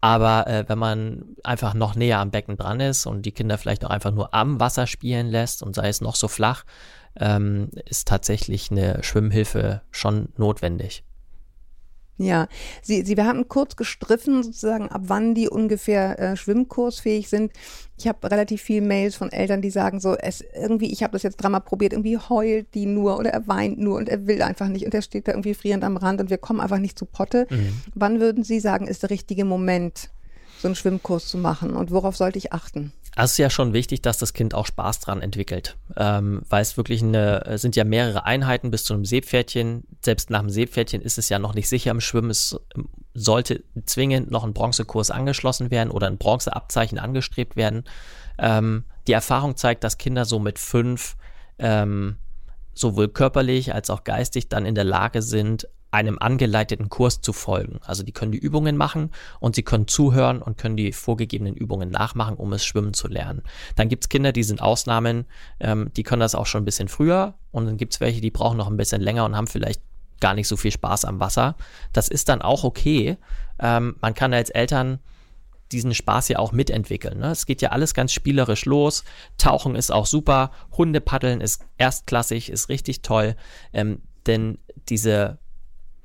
Aber 0.01 0.47
äh, 0.47 0.65
wenn 0.69 0.79
man 0.79 1.25
einfach 1.45 1.73
noch 1.73 1.95
näher 1.95 2.19
am 2.19 2.31
Becken 2.31 2.59
dran 2.59 2.81
ist 2.81 3.07
und 3.07 3.23
die 3.23 3.33
Kinder 3.33 3.57
vielleicht 3.57 3.87
auch 3.87 3.91
einfach 3.91 4.11
nur 4.11 4.35
am 4.35 4.61
Wasser 4.61 4.87
spielen 4.87 5.29
lässt 5.29 5.63
und 5.63 5.75
sei 5.75 5.89
es 5.89 6.03
noch 6.03 6.15
so 6.15 6.29
flach, 6.29 6.65
ähm, 7.19 7.71
ist 7.87 8.07
tatsächlich 8.07 8.71
eine 8.71 9.03
Schwimmhilfe 9.03 9.81
schon 9.91 10.29
notwendig. 10.37 11.05
Ja, 12.17 12.47
Sie, 12.81 13.03
Sie 13.03 13.17
wir 13.17 13.27
haben 13.27 13.49
kurz 13.49 13.75
gestriffen, 13.75 14.45
sozusagen, 14.45 14.89
ab 14.89 15.03
wann 15.07 15.35
die 15.35 15.49
ungefähr 15.49 16.19
äh, 16.19 16.37
schwimmkursfähig 16.37 17.29
sind. 17.29 17.53
Ich 17.99 18.07
habe 18.07 18.31
relativ 18.31 18.63
viele 18.63 18.87
Mails 18.87 19.17
von 19.17 19.33
Eltern, 19.33 19.63
die 19.63 19.71
sagen 19.71 19.99
so, 19.99 20.15
es 20.15 20.45
irgendwie, 20.55 20.93
ich 20.93 21.03
habe 21.03 21.13
das 21.13 21.25
jetzt 21.25 21.39
dreimal 21.39 21.61
probiert, 21.61 21.93
irgendwie 21.93 22.19
heult 22.19 22.73
die 22.75 22.87
nur 22.87 23.19
oder 23.19 23.31
er 23.31 23.49
weint 23.49 23.79
nur 23.79 23.97
und 23.97 24.09
er 24.09 24.27
will 24.29 24.43
einfach 24.43 24.69
nicht 24.69 24.85
und 24.85 24.95
er 24.95 25.03
steht 25.03 25.27
da 25.27 25.33
irgendwie 25.33 25.55
frierend 25.55 25.83
am 25.83 25.97
Rand 25.97 26.21
und 26.21 26.31
wir 26.31 26.39
kommen 26.39 26.61
einfach 26.61 26.79
nicht 26.79 26.99
zu 26.99 27.05
Potte. 27.05 27.49
Mhm. 27.51 27.81
Wann 27.95 28.21
würden 28.21 28.45
Sie 28.45 28.61
sagen, 28.61 28.87
ist 28.87 29.03
der 29.03 29.11
richtige 29.11 29.45
Moment, 29.45 30.11
so 30.61 30.69
einen 30.69 30.77
Schwimmkurs 30.77 31.27
zu 31.27 31.37
machen 31.37 31.75
und 31.75 31.91
worauf 31.91 32.17
sollte 32.17 32.39
ich 32.39 32.53
achten? 32.53 32.93
Es 33.17 33.33
ist 33.33 33.39
ja 33.39 33.49
schon 33.49 33.73
wichtig, 33.73 34.03
dass 34.03 34.19
das 34.19 34.33
Kind 34.33 34.55
auch 34.55 34.67
Spaß 34.67 35.01
dran 35.01 35.23
entwickelt, 35.23 35.77
ähm, 35.97 36.43
weil 36.49 36.63
es 36.63 36.77
wirklich 36.77 37.03
eine, 37.03 37.59
sind 37.59 37.77
ja 37.77 37.85
mehrere 37.85 38.25
Einheiten 38.25 38.71
bis 38.71 38.85
zu 38.85 38.95
einem 38.95 39.05
Seepferdchen. 39.05 39.85
Selbst 40.05 40.31
nach 40.31 40.41
dem 40.41 40.51
Seepferdchen 40.51 41.01
ist 41.01 41.19
es 41.19 41.29
ja 41.29 41.39
noch 41.39 41.55
nicht 41.55 41.69
sicher 41.69 41.93
im 41.93 42.01
Schwimmen. 42.01 42.31
Es 42.31 42.59
sollte 43.15 43.63
zwingend 43.87 44.31
noch 44.31 44.43
ein 44.43 44.53
Bronzekurs 44.53 45.13
angeschlossen 45.13 45.71
werden 45.71 45.91
oder 45.91 46.09
ein 46.09 46.19
Bronzeabzeichen 46.19 46.99
angestrebt 46.99 47.55
werden. 47.55 47.85
Ähm, 48.39 48.85
die 49.07 49.13
Erfahrung 49.13 49.57
zeigt, 49.57 49.85
dass 49.85 49.99
Kinder 49.99 50.25
so 50.25 50.41
mit 50.41 50.59
fünf 50.59 51.17
ähm, 51.59 52.17
sowohl 52.75 53.09
körperlich 53.09 53.73
als 53.73 53.91
auch 53.91 54.03
geistig 54.03 54.49
dann 54.49 54.67
in 54.67 54.75
der 54.75 54.85
Lage 54.85 55.23
sind, 55.23 55.69
einem 55.95 56.19
angeleiteten 56.19 56.89
Kurs 56.89 57.21
zu 57.21 57.33
folgen. 57.33 57.79
Also 57.85 58.03
die 58.03 58.13
können 58.13 58.33
die 58.33 58.39
Übungen 58.39 58.77
machen 58.77 59.11
und 59.39 59.55
sie 59.55 59.63
können 59.63 59.87
zuhören 59.87 60.43
und 60.43 60.59
können 60.59 60.77
die 60.77 60.93
vorgegebenen 60.93 61.55
Übungen 61.55 61.91
nachmachen, 61.91 62.37
um 62.37 62.53
es 62.53 62.65
schwimmen 62.65 62.95
zu 62.95 63.07
lernen. 63.07 63.43
Dann 63.77 63.89
gibt 63.89 64.05
es 64.05 64.09
Kinder, 64.09 64.33
die 64.33 64.43
sind 64.43 64.61
Ausnahmen, 64.61 65.25
ähm, 65.61 65.91
die 65.97 66.03
können 66.03 66.21
das 66.21 66.35
auch 66.35 66.47
schon 66.47 66.63
ein 66.63 66.65
bisschen 66.65 66.89
früher 66.89 67.35
und 67.53 67.67
dann 67.67 67.77
gibt 67.77 67.95
es 67.95 68.01
welche, 68.01 68.21
die 68.21 68.33
brauchen 68.33 68.59
noch 68.59 68.69
ein 68.69 68.77
bisschen 68.77 69.01
länger 69.01 69.25
und 69.25 69.37
haben 69.37 69.47
vielleicht 69.47 69.81
gar 70.21 70.35
nicht 70.35 70.49
so 70.49 70.57
viel 70.57 70.73
Spaß 70.73 71.05
am 71.05 71.21
Wasser. 71.21 71.55
Das 71.93 72.09
ist 72.09 72.29
dann 72.29 72.43
auch 72.43 72.65
okay. 72.65 73.17
Ähm, 73.61 73.95
man 74.01 74.15
kann 74.15 74.35
als 74.35 74.51
Eltern 74.51 74.99
diesen 75.71 75.95
Spaß 75.95 76.29
ja 76.29 76.41
auch 76.41 76.51
mitentwickeln. 76.51 77.19
Ne? 77.19 77.31
Es 77.31 77.47
geht 77.47 77.63
ja 77.63 77.71
alles 77.71 77.95
ganz 77.95 78.13
spielerisch 78.13 78.65
los. 78.65 79.05
Tauchen 79.39 79.77
ist 79.77 79.93
auch 79.93 80.07
super. 80.07 80.51
Hundepaddeln 80.77 81.41
ist 81.41 81.65
erstklassig, 81.79 82.51
ist 82.51 82.69
richtig 82.69 83.03
toll. 83.03 83.37
Ähm, 83.73 84.03
denn 84.27 84.59
diese 84.89 85.39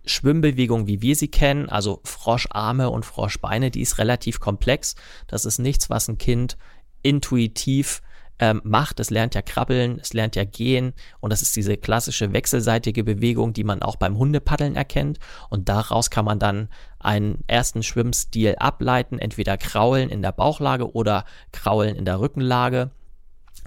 Schwimmbewegung, 0.10 0.88
wie 0.88 1.02
wir 1.02 1.16
sie 1.16 1.30
kennen, 1.30 1.70
also 1.70 2.02
Froscharme 2.04 2.90
und 2.90 3.06
Froschbeine, 3.06 3.72
die 3.72 3.82
ist 3.82 3.98
relativ 3.98 4.40
komplex. 4.40 4.96
Das 5.28 5.46
ist 5.46 5.60
nichts, 5.60 5.90
was 5.90 6.08
ein 6.08 6.18
Kind 6.18 6.58
intuitiv 7.02 8.02
ähm, 8.40 8.62
macht. 8.64 9.00
Es 9.00 9.10
lernt 9.10 9.36
ja 9.36 9.42
krabbeln, 9.42 10.00
es 10.02 10.14
lernt 10.14 10.36
ja 10.36 10.46
gehen 10.46 10.94
und 11.20 11.32
das 11.32 11.42
ist 11.42 11.56
diese 11.56 11.78
klassische 11.78 12.34
wechselseitige 12.34 13.04
Bewegung, 13.04 13.54
die 13.54 13.64
man 13.64 13.82
auch 13.82 13.98
beim 13.98 14.18
Hundepaddeln 14.18 14.76
erkennt. 14.76 15.20
Und 15.50 15.70
daraus 15.70 16.10
kann 16.10 16.26
man 16.26 16.40
dann 16.40 16.70
einen 17.00 17.44
ersten 17.48 17.84
Schwimmstil 17.84 18.56
ableiten, 18.58 19.20
entweder 19.20 19.58
kraulen 19.58 20.10
in 20.10 20.22
der 20.22 20.32
Bauchlage 20.32 20.94
oder 20.94 21.26
kraulen 21.52 21.96
in 21.96 22.06
der 22.06 22.20
Rückenlage. 22.20 22.92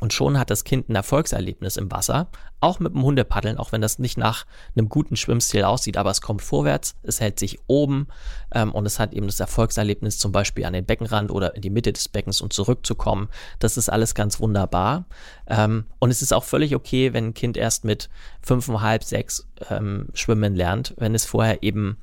Und 0.02 0.12
schon 0.12 0.36
hat 0.36 0.50
das 0.50 0.64
Kind 0.64 0.88
ein 0.88 0.96
Erfolgserlebnis 0.96 1.76
im 1.76 1.88
Wasser, 1.92 2.26
auch 2.58 2.80
mit 2.80 2.92
dem 2.92 3.04
Hundepaddeln, 3.04 3.56
auch 3.56 3.70
wenn 3.70 3.80
das 3.80 4.00
nicht 4.00 4.18
nach 4.18 4.46
einem 4.74 4.88
guten 4.88 5.14
Schwimmstil 5.14 5.62
aussieht, 5.62 5.96
aber 5.96 6.10
es 6.10 6.20
kommt 6.20 6.42
vorwärts, 6.42 6.96
es 7.04 7.20
hält 7.20 7.38
sich 7.38 7.60
oben 7.68 8.08
ähm, 8.52 8.72
und 8.72 8.84
es 8.84 8.98
hat 8.98 9.12
eben 9.12 9.28
das 9.28 9.38
Erfolgserlebnis 9.38 10.18
zum 10.18 10.32
Beispiel 10.32 10.64
an 10.64 10.72
den 10.72 10.86
Beckenrand 10.86 11.30
oder 11.30 11.54
in 11.54 11.62
die 11.62 11.70
Mitte 11.70 11.92
des 11.92 12.08
Beckens 12.08 12.40
und 12.40 12.52
zurückzukommen. 12.52 13.28
Das 13.60 13.76
ist 13.76 13.90
alles 13.90 14.16
ganz 14.16 14.40
wunderbar. 14.40 15.04
Ähm, 15.46 15.84
und 16.00 16.10
es 16.10 16.20
ist 16.20 16.32
auch 16.32 16.42
völlig 16.42 16.74
okay, 16.74 17.12
wenn 17.12 17.26
ein 17.26 17.34
Kind 17.34 17.56
erst 17.56 17.84
mit 17.84 18.10
fünfeinhalb, 18.40 19.04
sechs 19.04 19.46
ähm, 19.70 20.08
schwimmen 20.14 20.56
lernt, 20.56 20.94
wenn 20.98 21.14
es 21.14 21.26
vorher 21.26 21.62
eben 21.62 21.96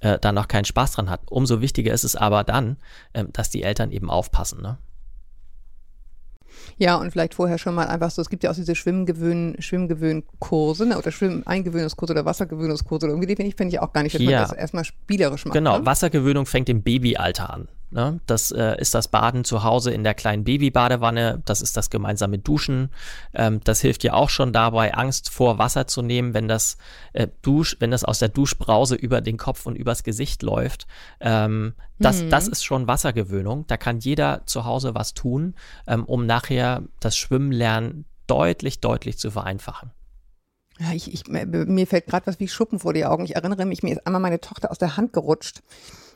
äh, 0.00 0.18
da 0.18 0.32
noch 0.32 0.48
keinen 0.48 0.64
Spaß 0.64 0.90
dran 0.90 1.08
hat. 1.08 1.20
Umso 1.30 1.60
wichtiger 1.60 1.94
ist 1.94 2.02
es 2.02 2.16
aber 2.16 2.42
dann, 2.42 2.78
ähm, 3.14 3.32
dass 3.32 3.48
die 3.48 3.62
Eltern 3.62 3.92
eben 3.92 4.10
aufpassen. 4.10 4.60
Ne? 4.60 4.78
Ja, 6.76 6.96
und 6.96 7.10
vielleicht 7.10 7.34
vorher 7.34 7.58
schon 7.58 7.74
mal 7.74 7.86
einfach 7.86 8.10
so, 8.10 8.22
es 8.22 8.28
gibt 8.28 8.44
ja 8.44 8.50
auch 8.50 8.54
diese 8.54 8.74
Schwimmgewöhn, 8.74 9.56
Schwimmgewöhnkurse 9.58 10.86
ne, 10.86 10.98
oder 10.98 11.10
Schwimmeingewöhnungskurse 11.10 12.12
oder 12.12 12.24
Wassergewöhnungskurse 12.24 13.06
oder 13.06 13.14
irgendwie, 13.14 13.34
finde 13.34 13.48
ich, 13.48 13.56
find 13.56 13.72
ich 13.72 13.80
auch 13.80 13.92
gar 13.92 14.02
nicht, 14.02 14.14
dass 14.14 14.22
ja. 14.22 14.40
man 14.40 14.48
das 14.48 14.52
erstmal 14.52 14.84
spielerisch 14.84 15.44
macht. 15.44 15.54
Genau, 15.54 15.78
ne? 15.78 15.86
Wassergewöhnung 15.86 16.46
fängt 16.46 16.68
im 16.68 16.82
Babyalter 16.82 17.52
an. 17.52 17.68
Ne? 17.90 18.20
Das 18.26 18.50
äh, 18.50 18.76
ist 18.78 18.94
das 18.94 19.08
Baden 19.08 19.44
zu 19.44 19.64
Hause 19.64 19.90
in 19.92 20.04
der 20.04 20.14
kleinen 20.14 20.44
Babybadewanne. 20.44 21.42
Das 21.46 21.62
ist 21.62 21.76
das 21.76 21.88
gemeinsame 21.88 22.38
Duschen. 22.38 22.90
Ähm, 23.32 23.60
das 23.64 23.80
hilft 23.80 24.04
ja 24.04 24.12
auch 24.12 24.28
schon 24.28 24.52
dabei, 24.52 24.92
Angst 24.94 25.30
vor 25.30 25.58
Wasser 25.58 25.86
zu 25.86 26.02
nehmen, 26.02 26.34
wenn 26.34 26.48
das 26.48 26.76
äh, 27.14 27.28
Dusch, 27.40 27.76
wenn 27.80 27.90
das 27.90 28.04
aus 28.04 28.18
der 28.18 28.28
Duschbrause 28.28 28.94
über 28.94 29.22
den 29.22 29.38
Kopf 29.38 29.64
und 29.64 29.74
übers 29.74 30.02
Gesicht 30.02 30.42
läuft. 30.42 30.86
Ähm, 31.20 31.74
das, 31.98 32.22
mhm. 32.22 32.30
das 32.30 32.46
ist 32.46 32.62
schon 32.62 32.86
Wassergewöhnung. 32.86 33.66
Da 33.68 33.78
kann 33.78 34.00
jeder 34.00 34.42
zu 34.44 34.66
Hause 34.66 34.94
was 34.94 35.14
tun, 35.14 35.54
ähm, 35.86 36.04
um 36.04 36.26
nachher 36.26 36.82
das 37.00 37.16
Schwimmenlernen 37.16 38.04
deutlich, 38.26 38.80
deutlich 38.80 39.18
zu 39.18 39.30
vereinfachen. 39.30 39.92
Ja, 40.78 40.92
ich, 40.92 41.12
ich, 41.12 41.26
mir 41.26 41.86
fällt 41.86 42.06
gerade 42.06 42.26
was 42.26 42.38
wie 42.38 42.46
Schuppen 42.46 42.78
vor 42.78 42.92
die 42.92 43.04
Augen. 43.04 43.24
Ich 43.24 43.34
erinnere 43.34 43.64
mich, 43.64 43.82
mir 43.82 43.94
ist 43.94 44.06
einmal 44.06 44.20
meine 44.20 44.40
Tochter 44.40 44.70
aus 44.70 44.78
der 44.78 44.96
Hand 44.96 45.12
gerutscht 45.12 45.62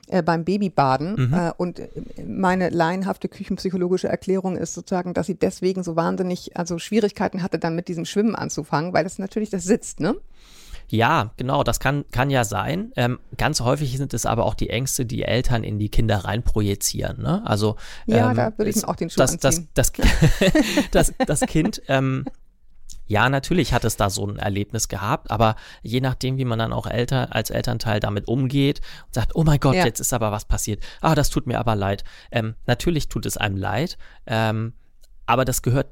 äh, 0.09 0.23
beim 0.23 0.45
Babybaden. 0.45 1.29
Mhm. 1.29 1.35
Äh, 1.35 1.53
und 1.57 1.81
meine 2.27 2.71
laienhafte 2.71 3.29
küchenpsychologische 3.29 4.09
Erklärung 4.09 4.57
ist 4.57 4.75
sozusagen, 4.75 5.15
dass 5.15 5.27
sie 5.27 5.37
deswegen 5.37 5.83
so 5.83 5.97
wahnsinnig, 5.97 6.57
also 6.57 6.79
Schwierigkeiten 6.79 7.43
hatte, 7.43 7.59
dann 7.59 7.75
mit 7.75 7.89
diesem 7.89 8.05
Schwimmen 8.05 8.35
anzufangen, 8.35 8.93
weil 8.93 9.05
das 9.05 9.19
natürlich, 9.19 9.51
das 9.51 9.65
sitzt, 9.65 10.01
ne? 10.01 10.17
Ja, 10.89 11.33
genau, 11.39 11.65
das 11.65 11.81
kann, 11.81 12.05
kann 12.11 12.29
ja 12.29 12.45
sein. 12.45 12.93
Ähm, 12.97 13.19
ganz 13.39 13.61
häufig 13.61 13.97
sind 13.97 14.13
es 14.13 14.27
aber 14.27 14.45
auch 14.45 14.55
die 14.55 14.69
Ängste, 14.69 15.07
die 15.07 15.23
Eltern 15.23 15.65
in 15.65 15.79
die 15.79 15.89
Kinder 15.89 16.19
reinprojizieren. 16.19 17.23
Ne? 17.23 17.41
Also, 17.47 17.77
ja, 18.05 18.31
ähm, 18.31 18.37
da 18.37 18.53
würde 18.59 18.71
ich 18.71 18.85
auch 18.85 18.97
den 18.97 19.09
Schuh 19.09 19.17
das, 19.17 19.39
das, 19.39 19.63
das, 19.73 19.93
das, 20.91 21.15
das, 21.27 21.41
Kind 21.43 21.81
ähm, 21.89 22.27
ja, 23.13 23.29
natürlich 23.29 23.75
hat 23.75 23.85
es 23.85 23.99
da 23.99 24.09
so 24.09 24.27
ein 24.27 24.39
Erlebnis 24.39 24.89
gehabt, 24.89 25.31
aber 25.31 25.57
je 25.83 26.01
nachdem, 26.01 26.39
wie 26.39 26.47
man 26.47 26.59
dann 26.59 26.73
auch 26.73 26.87
Eltern, 26.87 27.31
als 27.31 27.51
Elternteil 27.51 28.01
damit 28.01 28.27
umgeht 28.27 28.81
und 29.07 29.15
sagt, 29.15 29.33
oh 29.35 29.45
mein 29.45 29.61
Gott, 29.61 29.75
ja. 29.75 29.85
jetzt 29.85 30.01
ist 30.01 30.15
aber 30.15 30.33
was 30.33 30.47
passiert. 30.47 30.83
Ah, 31.03 31.15
das 31.15 31.29
tut 31.29 31.47
mir 31.47 31.59
aber 31.59 31.77
leid. 31.77 32.05
Ähm, 32.31 32.55
natürlich 32.67 33.11
tut 33.11 33.27
es 33.27 33.37
einem 33.37 33.59
leid, 33.59 33.99
ähm, 34.27 34.73
aber 35.27 35.45
das 35.45 35.61
gehört 35.61 35.89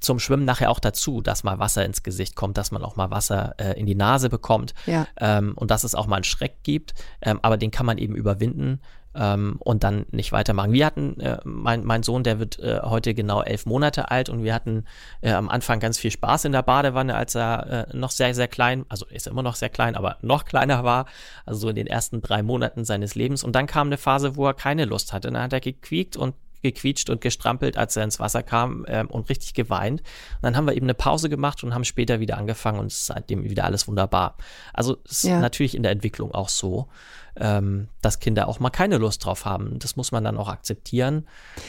zum 0.00 0.18
Schwimmen 0.18 0.46
nachher 0.46 0.70
auch 0.70 0.78
dazu, 0.78 1.20
dass 1.20 1.44
mal 1.44 1.58
Wasser 1.58 1.84
ins 1.84 2.02
Gesicht 2.02 2.36
kommt, 2.36 2.56
dass 2.56 2.70
man 2.70 2.82
auch 2.82 2.96
mal 2.96 3.10
Wasser 3.10 3.54
äh, 3.58 3.78
in 3.78 3.84
die 3.84 3.94
Nase 3.94 4.30
bekommt 4.30 4.72
ja. 4.86 5.06
ähm, 5.20 5.52
und 5.56 5.70
dass 5.70 5.84
es 5.84 5.94
auch 5.94 6.06
mal 6.06 6.16
einen 6.16 6.24
Schreck 6.24 6.62
gibt. 6.62 6.94
Ähm, 7.20 7.38
aber 7.42 7.58
den 7.58 7.70
kann 7.70 7.84
man 7.84 7.98
eben 7.98 8.14
überwinden 8.14 8.80
ähm, 9.14 9.56
und 9.58 9.84
dann 9.84 10.06
nicht 10.10 10.32
weitermachen. 10.32 10.72
Wir 10.72 10.86
hatten, 10.86 11.20
äh, 11.20 11.38
mein, 11.44 11.84
mein 11.84 12.02
Sohn, 12.02 12.22
der 12.22 12.38
wird 12.38 12.58
äh, 12.58 12.80
heute 12.82 13.14
genau 13.14 13.42
elf 13.42 13.66
Monate 13.66 14.10
alt 14.10 14.28
und 14.28 14.42
wir 14.42 14.54
hatten 14.54 14.84
äh, 15.20 15.32
am 15.32 15.48
Anfang 15.48 15.80
ganz 15.80 15.98
viel 15.98 16.10
Spaß 16.10 16.44
in 16.46 16.52
der 16.52 16.62
Badewanne, 16.62 17.14
als 17.14 17.34
er 17.34 17.88
äh, 17.90 17.96
noch 17.96 18.10
sehr, 18.10 18.34
sehr 18.34 18.48
klein, 18.48 18.84
also 18.88 19.06
ist 19.06 19.26
er 19.26 19.32
immer 19.32 19.42
noch 19.42 19.56
sehr 19.56 19.70
klein, 19.70 19.94
aber 19.94 20.16
noch 20.22 20.44
kleiner 20.44 20.84
war, 20.84 21.06
also 21.46 21.60
so 21.60 21.68
in 21.68 21.76
den 21.76 21.86
ersten 21.86 22.22
drei 22.22 22.42
Monaten 22.42 22.84
seines 22.84 23.14
Lebens. 23.14 23.44
Und 23.44 23.54
dann 23.54 23.66
kam 23.66 23.88
eine 23.88 23.98
Phase, 23.98 24.36
wo 24.36 24.46
er 24.46 24.54
keine 24.54 24.84
Lust 24.84 25.12
hatte. 25.12 25.30
Dann 25.30 25.42
hat 25.42 25.52
er 25.52 25.60
gequiekt 25.60 26.16
und 26.16 26.34
gequietscht 26.62 27.10
und 27.10 27.20
gestrampelt, 27.20 27.76
als 27.76 27.96
er 27.96 28.04
ins 28.04 28.20
Wasser 28.20 28.42
kam 28.42 28.84
ähm, 28.88 29.10
und 29.10 29.28
richtig 29.28 29.54
geweint. 29.54 30.00
Und 30.00 30.42
dann 30.42 30.56
haben 30.56 30.66
wir 30.66 30.74
eben 30.74 30.86
eine 30.86 30.94
Pause 30.94 31.28
gemacht 31.28 31.62
und 31.64 31.74
haben 31.74 31.84
später 31.84 32.20
wieder 32.20 32.38
angefangen 32.38 32.78
und 32.78 32.86
ist 32.86 33.06
seitdem 33.06 33.44
wieder 33.44 33.64
alles 33.64 33.88
wunderbar. 33.88 34.36
Also 34.72 34.98
es 35.04 35.24
ja. 35.24 35.36
ist 35.36 35.42
natürlich 35.42 35.74
in 35.74 35.82
der 35.82 35.92
Entwicklung 35.92 36.32
auch 36.32 36.48
so 36.48 36.88
ähm, 37.36 37.88
dass 38.02 38.20
Kinder 38.20 38.46
auch 38.48 38.60
mal 38.60 38.70
keine 38.70 38.98
Lust 38.98 39.24
drauf 39.24 39.44
haben. 39.44 39.78
Das 39.78 39.96
muss 39.96 40.12
man 40.12 40.22
dann 40.22 40.36
auch 40.36 40.48
akzeptieren. 40.48 41.26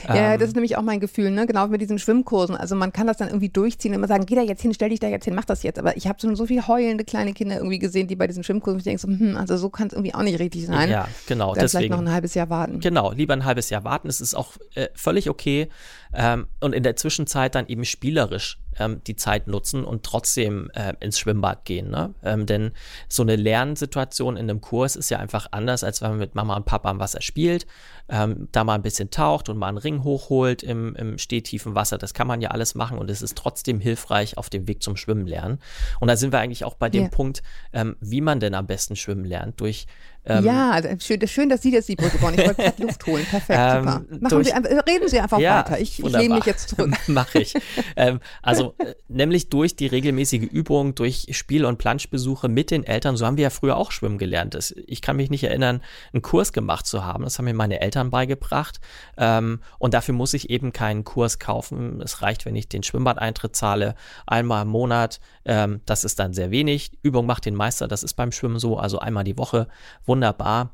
Ja, 0.08 0.34
ähm, 0.34 0.40
das 0.40 0.50
ist 0.50 0.56
nämlich 0.56 0.76
auch 0.76 0.82
mein 0.82 1.00
Gefühl, 1.00 1.32
ne? 1.32 1.46
genau 1.48 1.68
mit 1.68 1.80
diesen 1.80 2.00
Schwimmkursen. 2.00 2.56
Also 2.56 2.76
man 2.76 2.92
kann 2.92 3.08
das 3.08 3.18
dann 3.18 3.30
irgendwie 3.30 3.50
durchziehen 3.50 3.92
und 3.92 3.96
immer 3.96 4.08
sagen, 4.08 4.26
geh 4.26 4.36
da 4.36 4.42
jetzt 4.42 4.62
hin, 4.62 4.74
stell 4.74 4.90
dich 4.90 5.00
da 5.00 5.08
jetzt 5.08 5.26
hin, 5.26 5.36
mach 5.36 5.46
das 5.46 5.64
jetzt. 5.64 5.80
Aber 5.80 5.96
ich 5.96 6.08
habe 6.08 6.20
schon 6.20 6.36
so 6.36 6.46
viele 6.46 6.68
heulende 6.68 7.06
kleine 7.06 7.34
Kinder 7.34 7.58
irgendwie 7.58 7.80
gesehen, 7.80 8.08
die 8.08 8.16
bei 8.16 8.28
diesen 8.28 8.44
Schwimmkursen, 8.44 8.80
ich 8.80 8.84
denke 8.84 9.02
so, 9.02 9.08
hm, 9.08 9.38
also 9.38 9.56
so 9.56 9.70
kann 9.70 9.88
es 9.88 9.94
irgendwie 9.94 10.14
auch 10.14 10.24
nicht 10.24 10.40
richtig 10.40 10.66
sein. 10.66 10.90
Ja, 10.90 11.08
genau. 11.28 11.54
Dann 11.54 11.62
deswegen, 11.62 11.80
vielleicht 11.80 11.92
noch 11.92 12.00
ein 12.00 12.12
halbes 12.12 12.34
Jahr 12.34 12.50
warten. 12.50 12.80
Genau, 12.82 13.12
lieber 13.12 13.34
ein 13.34 13.46
halbes 13.46 13.70
Jahr 13.70 13.84
warten. 13.84 14.10
Es 14.10 14.20
ist 14.20 14.36
auch 14.36 14.58
äh, 14.76 14.90
völlig 14.96 15.30
okay. 15.30 15.70
Ähm, 16.16 16.48
und 16.60 16.74
in 16.74 16.84
der 16.84 16.96
Zwischenzeit 16.96 17.56
dann 17.56 17.68
eben 17.68 17.86
spielerisch 17.86 18.60
ähm, 18.78 19.02
die 19.06 19.16
Zeit 19.16 19.48
nutzen 19.48 19.84
und 19.84 20.04
trotzdem 20.04 20.70
äh, 20.74 20.94
ins 21.00 21.20
Schwimmbad 21.20 21.66
gehen. 21.66 21.90
Ne? 21.90 22.14
Ähm, 22.24 22.46
denn 22.46 22.72
so 23.10 23.24
eine 23.24 23.36
Lernsituation 23.36 24.38
in 24.38 24.50
einem 24.50 24.62
Kurs 24.62 24.96
ist 24.96 25.10
ja 25.10 25.20
einfach 25.20 25.48
anders, 25.52 25.84
als 25.84 26.02
wenn 26.02 26.12
man 26.12 26.20
mit 26.20 26.36
Mama 26.36 26.56
und 26.56 26.66
Papa 26.66 26.90
am 26.90 27.00
Wasser 27.00 27.22
spielt, 27.22 27.66
ähm, 28.14 28.48
da 28.52 28.64
mal 28.64 28.76
ein 28.76 28.84
bisschen 28.84 29.10
taucht 29.10 29.50
und 29.50 29.58
mal 29.58 29.70
einen 29.70 29.80
Ring 29.80 30.04
hochholt 30.04 30.62
im, 30.62 30.96
im 30.96 31.18
stehtiefen 31.18 31.74
Wasser. 31.74 31.98
Das 31.98 32.14
kann 32.14 32.28
man 32.28 32.42
ja 32.42 32.52
alles 32.52 32.76
machen 32.76 33.00
und 33.00 33.10
es 33.10 33.24
ist 33.24 33.36
trotzdem 33.36 33.80
hilfreich 33.80 34.38
auf 34.38 34.52
dem 34.52 34.68
Weg 34.68 34.84
zum 34.84 34.96
Schwimmen 34.98 35.26
lernen. 35.26 35.58
Und 36.00 36.10
da 36.10 36.16
sind 36.16 36.32
wir 36.32 36.40
eigentlich 36.40 36.64
auch 36.64 36.76
bei 36.76 36.90
dem 36.90 37.04
yeah. 37.04 37.10
Punkt, 37.10 37.42
ähm, 37.74 37.96
wie 38.02 38.22
man 38.22 38.40
denn 38.40 38.54
am 38.54 38.68
besten 38.68 38.96
schwimmen 38.96 39.26
lernt. 39.26 39.60
Durch 39.60 39.88
ähm, 40.26 40.46
ja, 40.46 40.72
also 40.72 40.88
schön, 41.00 41.28
schön, 41.28 41.50
dass 41.50 41.62
Sie 41.62 41.72
das 41.72 41.86
die 41.86 41.98
Brücke 41.98 42.18
bauen. 42.18 42.34
Ich 42.38 42.46
wollte 42.46 42.62
gerade 42.62 42.82
Luft 42.82 43.06
holen. 43.06 43.26
Perfekt, 43.26 43.50
ähm, 43.62 43.84
super. 43.84 44.20
Machen 44.22 44.44
Sie, 44.44 44.52
reden 44.52 45.10
Sie 45.10 45.20
einfach 45.20 45.40
ja, 45.40 45.60
weiter. 45.60 45.82
Ich, 45.82 46.00
ich 46.00 46.12
lehne 46.12 46.36
mich 46.36 46.46
jetzt 46.46 46.70
zurück. 46.70 46.92
Mache 47.08 47.42
ich. 47.42 47.54
ähm, 47.98 48.22
also 48.42 48.74
äh, 48.78 48.94
nämlich 49.10 49.50
durch 49.50 49.76
die 49.76 49.88
regelmäßige 49.88 50.44
Übung, 50.44 50.96
durch 50.96 51.28
Spiel- 51.32 51.66
und 51.66 51.78
Planschbesuche 51.78 52.48
mit 52.48 52.72
den 52.72 52.86
Eltern. 52.86 53.18
So 53.18 53.26
haben 53.26 53.36
wir 53.36 53.44
ja 53.44 53.50
früher 53.50 53.76
auch 53.76 53.92
schwimmen 53.92 54.18
gelernt. 54.18 54.54
Das, 54.54 54.74
ich 54.88 55.02
kann 55.02 55.18
mich 55.18 55.30
nicht 55.30 55.44
erinnern, 55.44 55.82
einen 56.14 56.22
Kurs 56.22 56.54
gemacht 56.54 56.88
zu 56.88 57.04
haben. 57.04 57.26
Das 57.26 57.38
haben 57.38 57.46
mir 57.46 57.54
meine 57.54 57.82
Eltern 57.82 58.03
beigebracht. 58.10 58.80
Ähm, 59.18 59.60
und 59.78 59.94
dafür 59.94 60.16
muss 60.16 60.34
ich 60.34 60.50
eben 60.50 60.72
keinen 60.72 61.04
Kurs 61.04 61.38
kaufen. 61.38 62.02
Es 62.02 62.22
reicht, 62.22 62.46
wenn 62.46 62.56
ich 62.56 62.70
den 62.70 62.84
Schwimmbadeintritt 62.84 63.56
zahle, 63.56 63.96
einmal 64.26 64.62
im 64.62 64.70
Monat. 64.70 65.20
Ähm, 65.44 65.82
das 65.86 66.06
ist 66.06 66.20
dann 66.20 66.34
sehr 66.34 66.50
wenig. 66.50 66.92
Übung 67.02 67.26
macht 67.26 67.46
den 67.46 67.56
Meister. 67.56 67.90
Das 67.90 68.04
ist 68.04 68.14
beim 68.14 68.32
Schwimmen 68.32 68.60
so. 68.60 68.78
Also 68.78 69.00
einmal 69.00 69.26
die 69.26 69.38
Woche. 69.38 69.68
Wo 70.06 70.14
wunderbar. 70.14 70.70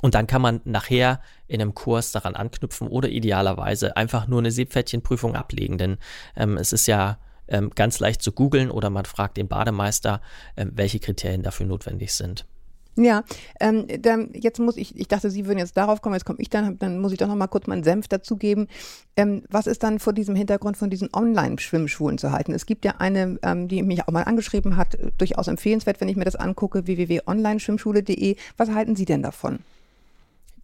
Und 0.00 0.14
dann 0.14 0.26
kann 0.26 0.42
man 0.42 0.60
nachher 0.64 1.20
in 1.46 1.60
einem 1.60 1.74
Kurs 1.74 2.12
daran 2.12 2.34
anknüpfen 2.34 2.88
oder 2.88 3.08
idealerweise 3.08 3.96
einfach 3.96 4.26
nur 4.26 4.38
eine 4.38 4.50
Seepferdchenprüfung 4.50 5.36
ablegen. 5.36 5.78
Denn 5.78 5.98
ähm, 6.34 6.56
es 6.56 6.72
ist 6.72 6.86
ja 6.86 7.18
ähm, 7.46 7.70
ganz 7.74 8.00
leicht 8.00 8.22
zu 8.22 8.32
googeln 8.32 8.70
oder 8.70 8.90
man 8.90 9.04
fragt 9.04 9.36
den 9.36 9.48
Bademeister, 9.48 10.20
ähm, 10.56 10.72
welche 10.74 10.98
Kriterien 10.98 11.42
dafür 11.42 11.66
notwendig 11.66 12.12
sind. 12.14 12.46
Ja, 12.96 13.24
ähm, 13.60 13.86
dann 14.00 14.30
jetzt 14.34 14.60
muss 14.60 14.76
ich, 14.76 14.96
ich 14.96 15.08
dachte, 15.08 15.28
Sie 15.28 15.46
würden 15.46 15.58
jetzt 15.58 15.76
darauf 15.76 16.00
kommen, 16.00 16.14
jetzt 16.14 16.24
komme 16.24 16.38
ich 16.40 16.48
dann, 16.48 16.78
dann 16.78 17.00
muss 17.00 17.10
ich 17.10 17.18
doch 17.18 17.26
noch 17.26 17.34
mal 17.34 17.48
kurz 17.48 17.66
meinen 17.66 17.82
Senf 17.82 18.06
dazugeben. 18.06 18.68
Ähm, 19.16 19.42
was 19.50 19.66
ist 19.66 19.82
dann 19.82 19.98
vor 19.98 20.12
diesem 20.12 20.36
Hintergrund 20.36 20.76
von 20.76 20.90
diesen 20.90 21.08
Online-Schwimmschulen 21.12 22.18
zu 22.18 22.30
halten? 22.30 22.52
Es 22.52 22.66
gibt 22.66 22.84
ja 22.84 22.94
eine, 22.98 23.38
ähm, 23.42 23.66
die 23.66 23.82
mich 23.82 24.06
auch 24.06 24.12
mal 24.12 24.22
angeschrieben 24.22 24.76
hat, 24.76 24.96
durchaus 25.18 25.48
empfehlenswert, 25.48 26.00
wenn 26.00 26.08
ich 26.08 26.16
mir 26.16 26.24
das 26.24 26.36
angucke, 26.36 26.86
www.onlineschwimmschule.de. 26.86 28.36
Was 28.56 28.70
halten 28.70 28.94
Sie 28.94 29.04
denn 29.04 29.22
davon? 29.22 29.58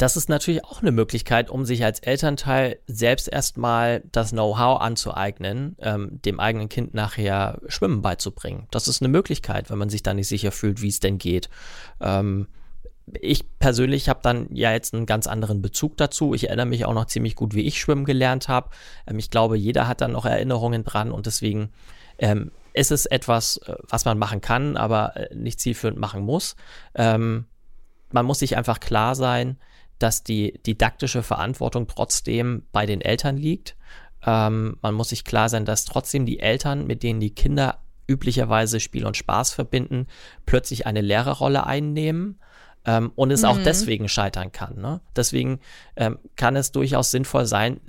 Das 0.00 0.16
ist 0.16 0.30
natürlich 0.30 0.64
auch 0.64 0.80
eine 0.80 0.92
Möglichkeit, 0.92 1.50
um 1.50 1.66
sich 1.66 1.84
als 1.84 2.00
Elternteil 2.00 2.78
selbst 2.86 3.28
erstmal 3.28 4.02
das 4.12 4.30
Know-how 4.30 4.80
anzueignen, 4.80 5.76
ähm, 5.78 6.22
dem 6.24 6.40
eigenen 6.40 6.70
Kind 6.70 6.94
nachher 6.94 7.60
Schwimmen 7.66 8.00
beizubringen. 8.00 8.66
Das 8.70 8.88
ist 8.88 9.02
eine 9.02 9.10
Möglichkeit, 9.10 9.68
wenn 9.68 9.76
man 9.76 9.90
sich 9.90 10.02
da 10.02 10.14
nicht 10.14 10.28
sicher 10.28 10.52
fühlt, 10.52 10.80
wie 10.80 10.88
es 10.88 11.00
denn 11.00 11.18
geht. 11.18 11.50
Ähm, 12.00 12.46
ich 13.20 13.44
persönlich 13.58 14.08
habe 14.08 14.20
dann 14.22 14.48
ja 14.54 14.72
jetzt 14.72 14.94
einen 14.94 15.04
ganz 15.04 15.26
anderen 15.26 15.60
Bezug 15.60 15.98
dazu. 15.98 16.32
Ich 16.32 16.46
erinnere 16.48 16.66
mich 16.66 16.86
auch 16.86 16.94
noch 16.94 17.04
ziemlich 17.04 17.34
gut, 17.34 17.54
wie 17.54 17.66
ich 17.66 17.78
schwimmen 17.78 18.06
gelernt 18.06 18.48
habe. 18.48 18.70
Ähm, 19.06 19.18
ich 19.18 19.28
glaube, 19.28 19.58
jeder 19.58 19.86
hat 19.86 20.00
dann 20.00 20.12
noch 20.12 20.24
Erinnerungen 20.24 20.82
dran 20.82 21.12
und 21.12 21.26
deswegen 21.26 21.72
ähm, 22.16 22.52
ist 22.72 22.90
es 22.90 23.04
etwas, 23.04 23.58
äh, 23.66 23.74
was 23.82 24.06
man 24.06 24.16
machen 24.16 24.40
kann, 24.40 24.78
aber 24.78 25.14
äh, 25.16 25.34
nicht 25.34 25.60
zielführend 25.60 25.98
machen 25.98 26.22
muss. 26.22 26.56
Ähm, 26.94 27.44
man 28.12 28.24
muss 28.24 28.38
sich 28.38 28.56
einfach 28.56 28.80
klar 28.80 29.14
sein, 29.14 29.58
dass 30.00 30.24
die 30.24 30.60
didaktische 30.66 31.22
Verantwortung 31.22 31.86
trotzdem 31.86 32.64
bei 32.72 32.86
den 32.86 33.00
Eltern 33.00 33.36
liegt. 33.36 33.76
Ähm, 34.26 34.76
man 34.82 34.94
muss 34.94 35.10
sich 35.10 35.24
klar 35.24 35.48
sein, 35.48 35.64
dass 35.64 35.84
trotzdem 35.84 36.26
die 36.26 36.40
Eltern, 36.40 36.86
mit 36.86 37.02
denen 37.02 37.20
die 37.20 37.34
Kinder 37.34 37.78
üblicherweise 38.08 38.80
Spiel 38.80 39.06
und 39.06 39.16
Spaß 39.16 39.52
verbinden, 39.52 40.08
plötzlich 40.46 40.86
eine 40.86 41.00
Lehrerrolle 41.00 41.64
einnehmen 41.66 42.40
ähm, 42.84 43.12
und 43.14 43.30
es 43.30 43.42
mhm. 43.42 43.48
auch 43.48 43.58
deswegen 43.62 44.08
scheitern 44.08 44.52
kann. 44.52 44.80
Ne? 44.80 45.00
Deswegen 45.14 45.60
ähm, 45.96 46.18
kann 46.36 46.56
es 46.56 46.72
durchaus 46.72 47.10
sinnvoll 47.10 47.46
sein, 47.46 47.80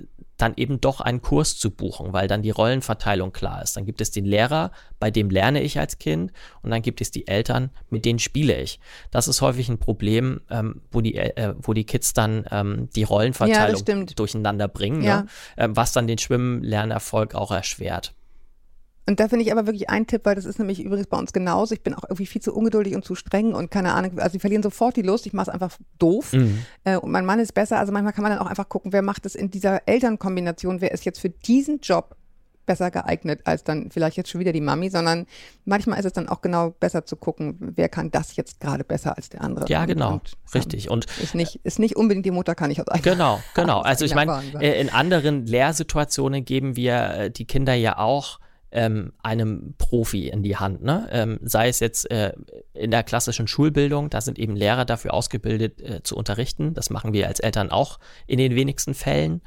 dann 0.42 0.54
eben 0.56 0.80
doch 0.80 1.00
einen 1.00 1.22
Kurs 1.22 1.56
zu 1.56 1.70
buchen, 1.70 2.12
weil 2.12 2.26
dann 2.26 2.42
die 2.42 2.50
Rollenverteilung 2.50 3.32
klar 3.32 3.62
ist. 3.62 3.76
Dann 3.76 3.86
gibt 3.86 4.00
es 4.00 4.10
den 4.10 4.24
Lehrer, 4.24 4.72
bei 4.98 5.10
dem 5.12 5.30
lerne 5.30 5.62
ich 5.62 5.78
als 5.78 5.98
Kind, 5.98 6.32
und 6.62 6.70
dann 6.70 6.82
gibt 6.82 7.00
es 7.00 7.12
die 7.12 7.28
Eltern, 7.28 7.70
mit 7.90 8.04
denen 8.04 8.18
spiele 8.18 8.60
ich. 8.60 8.80
Das 9.12 9.28
ist 9.28 9.40
häufig 9.40 9.68
ein 9.68 9.78
Problem, 9.78 10.40
ähm, 10.50 10.82
wo, 10.90 11.00
die, 11.00 11.14
äh, 11.14 11.54
wo 11.58 11.74
die 11.74 11.84
Kids 11.84 12.12
dann 12.12 12.44
ähm, 12.50 12.88
die 12.96 13.04
Rollenverteilung 13.04 13.84
ja, 13.86 14.04
durcheinander 14.16 14.66
bringen, 14.66 15.02
ja. 15.02 15.22
ne? 15.22 15.26
ähm, 15.56 15.76
was 15.76 15.92
dann 15.92 16.08
den 16.08 16.18
Schwimmlernerfolg 16.18 17.36
auch 17.36 17.52
erschwert. 17.52 18.12
Und 19.06 19.18
da 19.18 19.28
finde 19.28 19.44
ich 19.44 19.50
aber 19.52 19.66
wirklich 19.66 19.90
ein 19.90 20.06
Tipp, 20.06 20.22
weil 20.24 20.36
das 20.36 20.44
ist 20.44 20.58
nämlich 20.58 20.82
übrigens 20.82 21.08
bei 21.08 21.18
uns 21.18 21.32
genauso. 21.32 21.74
Ich 21.74 21.82
bin 21.82 21.94
auch 21.94 22.04
irgendwie 22.04 22.26
viel 22.26 22.40
zu 22.40 22.54
ungeduldig 22.54 22.94
und 22.94 23.04
zu 23.04 23.14
streng 23.14 23.52
und 23.52 23.70
keine 23.70 23.94
Ahnung, 23.94 24.18
also 24.18 24.32
sie 24.32 24.38
verlieren 24.38 24.62
sofort 24.62 24.96
die 24.96 25.02
Lust, 25.02 25.26
ich 25.26 25.32
mache 25.32 25.50
es 25.50 25.54
einfach 25.54 25.76
doof. 25.98 26.32
Mhm. 26.32 26.58
Äh, 26.84 26.96
und 26.96 27.10
mein 27.10 27.26
Mann 27.26 27.40
ist 27.40 27.52
besser. 27.52 27.78
Also 27.78 27.92
manchmal 27.92 28.12
kann 28.12 28.22
man 28.22 28.30
dann 28.30 28.40
auch 28.40 28.46
einfach 28.46 28.68
gucken, 28.68 28.92
wer 28.92 29.02
macht 29.02 29.26
es 29.26 29.34
in 29.34 29.50
dieser 29.50 29.88
Elternkombination, 29.88 30.80
wer 30.80 30.92
ist 30.92 31.04
jetzt 31.04 31.20
für 31.20 31.30
diesen 31.30 31.80
Job 31.80 32.16
besser 32.66 32.90
geeignet 32.90 33.40
als 33.44 33.64
dann 33.64 33.90
vielleicht 33.90 34.16
jetzt 34.16 34.30
schon 34.30 34.40
wieder 34.40 34.52
die 34.52 34.60
Mami, 34.60 34.88
sondern 34.88 35.26
manchmal 35.64 35.98
ist 35.98 36.04
es 36.04 36.12
dann 36.12 36.28
auch 36.28 36.40
genau 36.40 36.70
besser 36.70 37.04
zu 37.04 37.16
gucken, 37.16 37.56
wer 37.58 37.88
kann 37.88 38.10
das 38.10 38.36
jetzt 38.36 38.60
gerade 38.60 38.84
besser 38.84 39.16
als 39.16 39.28
der 39.28 39.42
andere. 39.42 39.66
Ja, 39.68 39.84
genau, 39.84 40.14
und, 40.14 40.32
richtig. 40.54 40.90
Und 40.90 41.06
ist 41.20 41.34
nicht, 41.34 41.60
ist 41.64 41.78
nicht 41.78 41.96
unbedingt 41.96 42.24
die 42.24 42.30
Mutter, 42.30 42.54
kann 42.54 42.70
ich 42.70 42.80
aus 42.80 42.88
eigener 42.88 43.14
Genau, 43.14 43.40
genau. 43.54 43.80
Also 43.80 44.04
ich 44.04 44.14
meine, 44.14 44.42
äh, 44.60 44.80
in 44.80 44.90
anderen 44.90 45.46
Lehrsituationen 45.46 46.44
geben 46.44 46.76
wir 46.76 47.10
äh, 47.10 47.30
die 47.30 47.46
Kinder 47.46 47.74
ja 47.74 47.98
auch 47.98 48.38
ähm, 48.72 49.12
einem 49.22 49.74
Profi 49.78 50.28
in 50.28 50.42
die 50.42 50.56
Hand. 50.56 50.82
Ne? 50.82 51.08
Ähm, 51.12 51.38
sei 51.42 51.68
es 51.68 51.80
jetzt 51.80 52.10
äh, 52.10 52.32
in 52.72 52.90
der 52.90 53.02
klassischen 53.02 53.46
Schulbildung, 53.46 54.10
da 54.10 54.20
sind 54.20 54.38
eben 54.38 54.56
Lehrer 54.56 54.84
dafür 54.84 55.14
ausgebildet 55.14 55.80
äh, 55.80 56.02
zu 56.02 56.16
unterrichten. 56.16 56.74
Das 56.74 56.90
machen 56.90 57.12
wir 57.12 57.28
als 57.28 57.40
Eltern 57.40 57.70
auch 57.70 57.98
in 58.26 58.38
den 58.38 58.54
wenigsten 58.54 58.94
Fällen. 58.94 59.42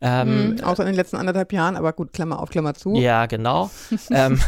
Ähm, 0.00 0.52
mhm, 0.52 0.60
außer 0.64 0.82
in 0.82 0.86
den 0.86 0.96
letzten 0.96 1.16
anderthalb 1.16 1.52
Jahren, 1.52 1.76
aber 1.76 1.92
gut, 1.92 2.12
Klammer 2.12 2.40
auf, 2.40 2.48
Klammer 2.48 2.74
zu. 2.74 2.94
Ja, 2.94 3.26
genau. 3.26 3.70
ähm, 4.10 4.40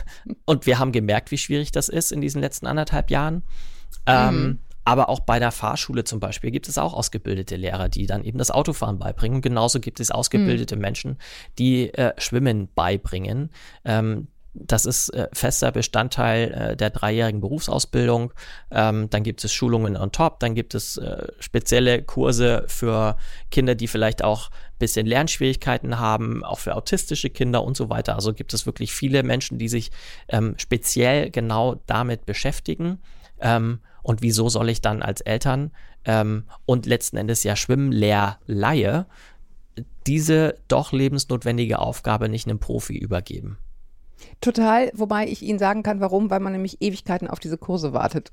und 0.46 0.66
wir 0.66 0.78
haben 0.78 0.92
gemerkt, 0.92 1.30
wie 1.30 1.38
schwierig 1.38 1.72
das 1.72 1.88
ist 1.88 2.10
in 2.10 2.20
diesen 2.20 2.40
letzten 2.40 2.66
anderthalb 2.66 3.10
Jahren. 3.10 3.42
Ähm, 4.06 4.42
mhm. 4.42 4.58
Aber 4.84 5.08
auch 5.08 5.20
bei 5.20 5.38
der 5.38 5.52
Fahrschule 5.52 6.04
zum 6.04 6.20
Beispiel 6.20 6.50
gibt 6.50 6.68
es 6.68 6.78
auch 6.78 6.94
ausgebildete 6.94 7.56
Lehrer, 7.56 7.88
die 7.88 8.06
dann 8.06 8.24
eben 8.24 8.38
das 8.38 8.50
Autofahren 8.50 8.98
beibringen. 8.98 9.36
Und 9.36 9.42
genauso 9.42 9.80
gibt 9.80 10.00
es 10.00 10.10
ausgebildete 10.10 10.76
mhm. 10.76 10.82
Menschen, 10.82 11.18
die 11.58 11.92
äh, 11.94 12.12
Schwimmen 12.18 12.68
beibringen. 12.74 13.50
Ähm, 13.84 14.28
das 14.54 14.84
ist 14.84 15.08
äh, 15.10 15.28
fester 15.32 15.72
Bestandteil 15.72 16.52
äh, 16.52 16.76
der 16.76 16.90
dreijährigen 16.90 17.40
Berufsausbildung. 17.40 18.34
Ähm, 18.70 19.08
dann 19.08 19.22
gibt 19.22 19.42
es 19.44 19.52
Schulungen 19.52 19.96
on 19.96 20.12
top, 20.12 20.40
dann 20.40 20.54
gibt 20.54 20.74
es 20.74 20.98
äh, 20.98 21.26
spezielle 21.40 22.02
Kurse 22.02 22.64
für 22.66 23.16
Kinder, 23.50 23.74
die 23.74 23.88
vielleicht 23.88 24.22
auch 24.22 24.50
ein 24.50 24.78
bisschen 24.78 25.06
Lernschwierigkeiten 25.06 25.98
haben, 25.98 26.44
auch 26.44 26.58
für 26.58 26.76
autistische 26.76 27.30
Kinder 27.30 27.64
und 27.64 27.76
so 27.76 27.88
weiter. 27.88 28.14
Also 28.14 28.34
gibt 28.34 28.52
es 28.52 28.66
wirklich 28.66 28.92
viele 28.92 29.22
Menschen, 29.22 29.58
die 29.58 29.68
sich 29.68 29.90
ähm, 30.28 30.54
speziell 30.58 31.30
genau 31.30 31.76
damit 31.86 32.26
beschäftigen. 32.26 32.98
Ähm, 33.40 33.80
und 34.02 34.22
wieso 34.22 34.48
soll 34.48 34.68
ich 34.68 34.80
dann 34.80 35.02
als 35.02 35.20
Eltern 35.20 35.70
ähm, 36.04 36.44
und 36.66 36.86
letzten 36.86 37.16
Endes 37.16 37.44
ja 37.44 37.56
Schwimmlehrleihe 37.56 39.06
diese 40.06 40.56
doch 40.68 40.92
lebensnotwendige 40.92 41.78
Aufgabe 41.78 42.28
nicht 42.28 42.46
einem 42.46 42.58
Profi 42.58 42.96
übergeben? 42.96 43.58
Total, 44.40 44.90
wobei 44.94 45.26
ich 45.26 45.42
Ihnen 45.42 45.58
sagen 45.58 45.82
kann, 45.82 46.00
warum, 46.00 46.30
weil 46.30 46.40
man 46.40 46.52
nämlich 46.52 46.80
Ewigkeiten 46.80 47.28
auf 47.28 47.40
diese 47.40 47.58
Kurse 47.58 47.92
wartet. 47.92 48.32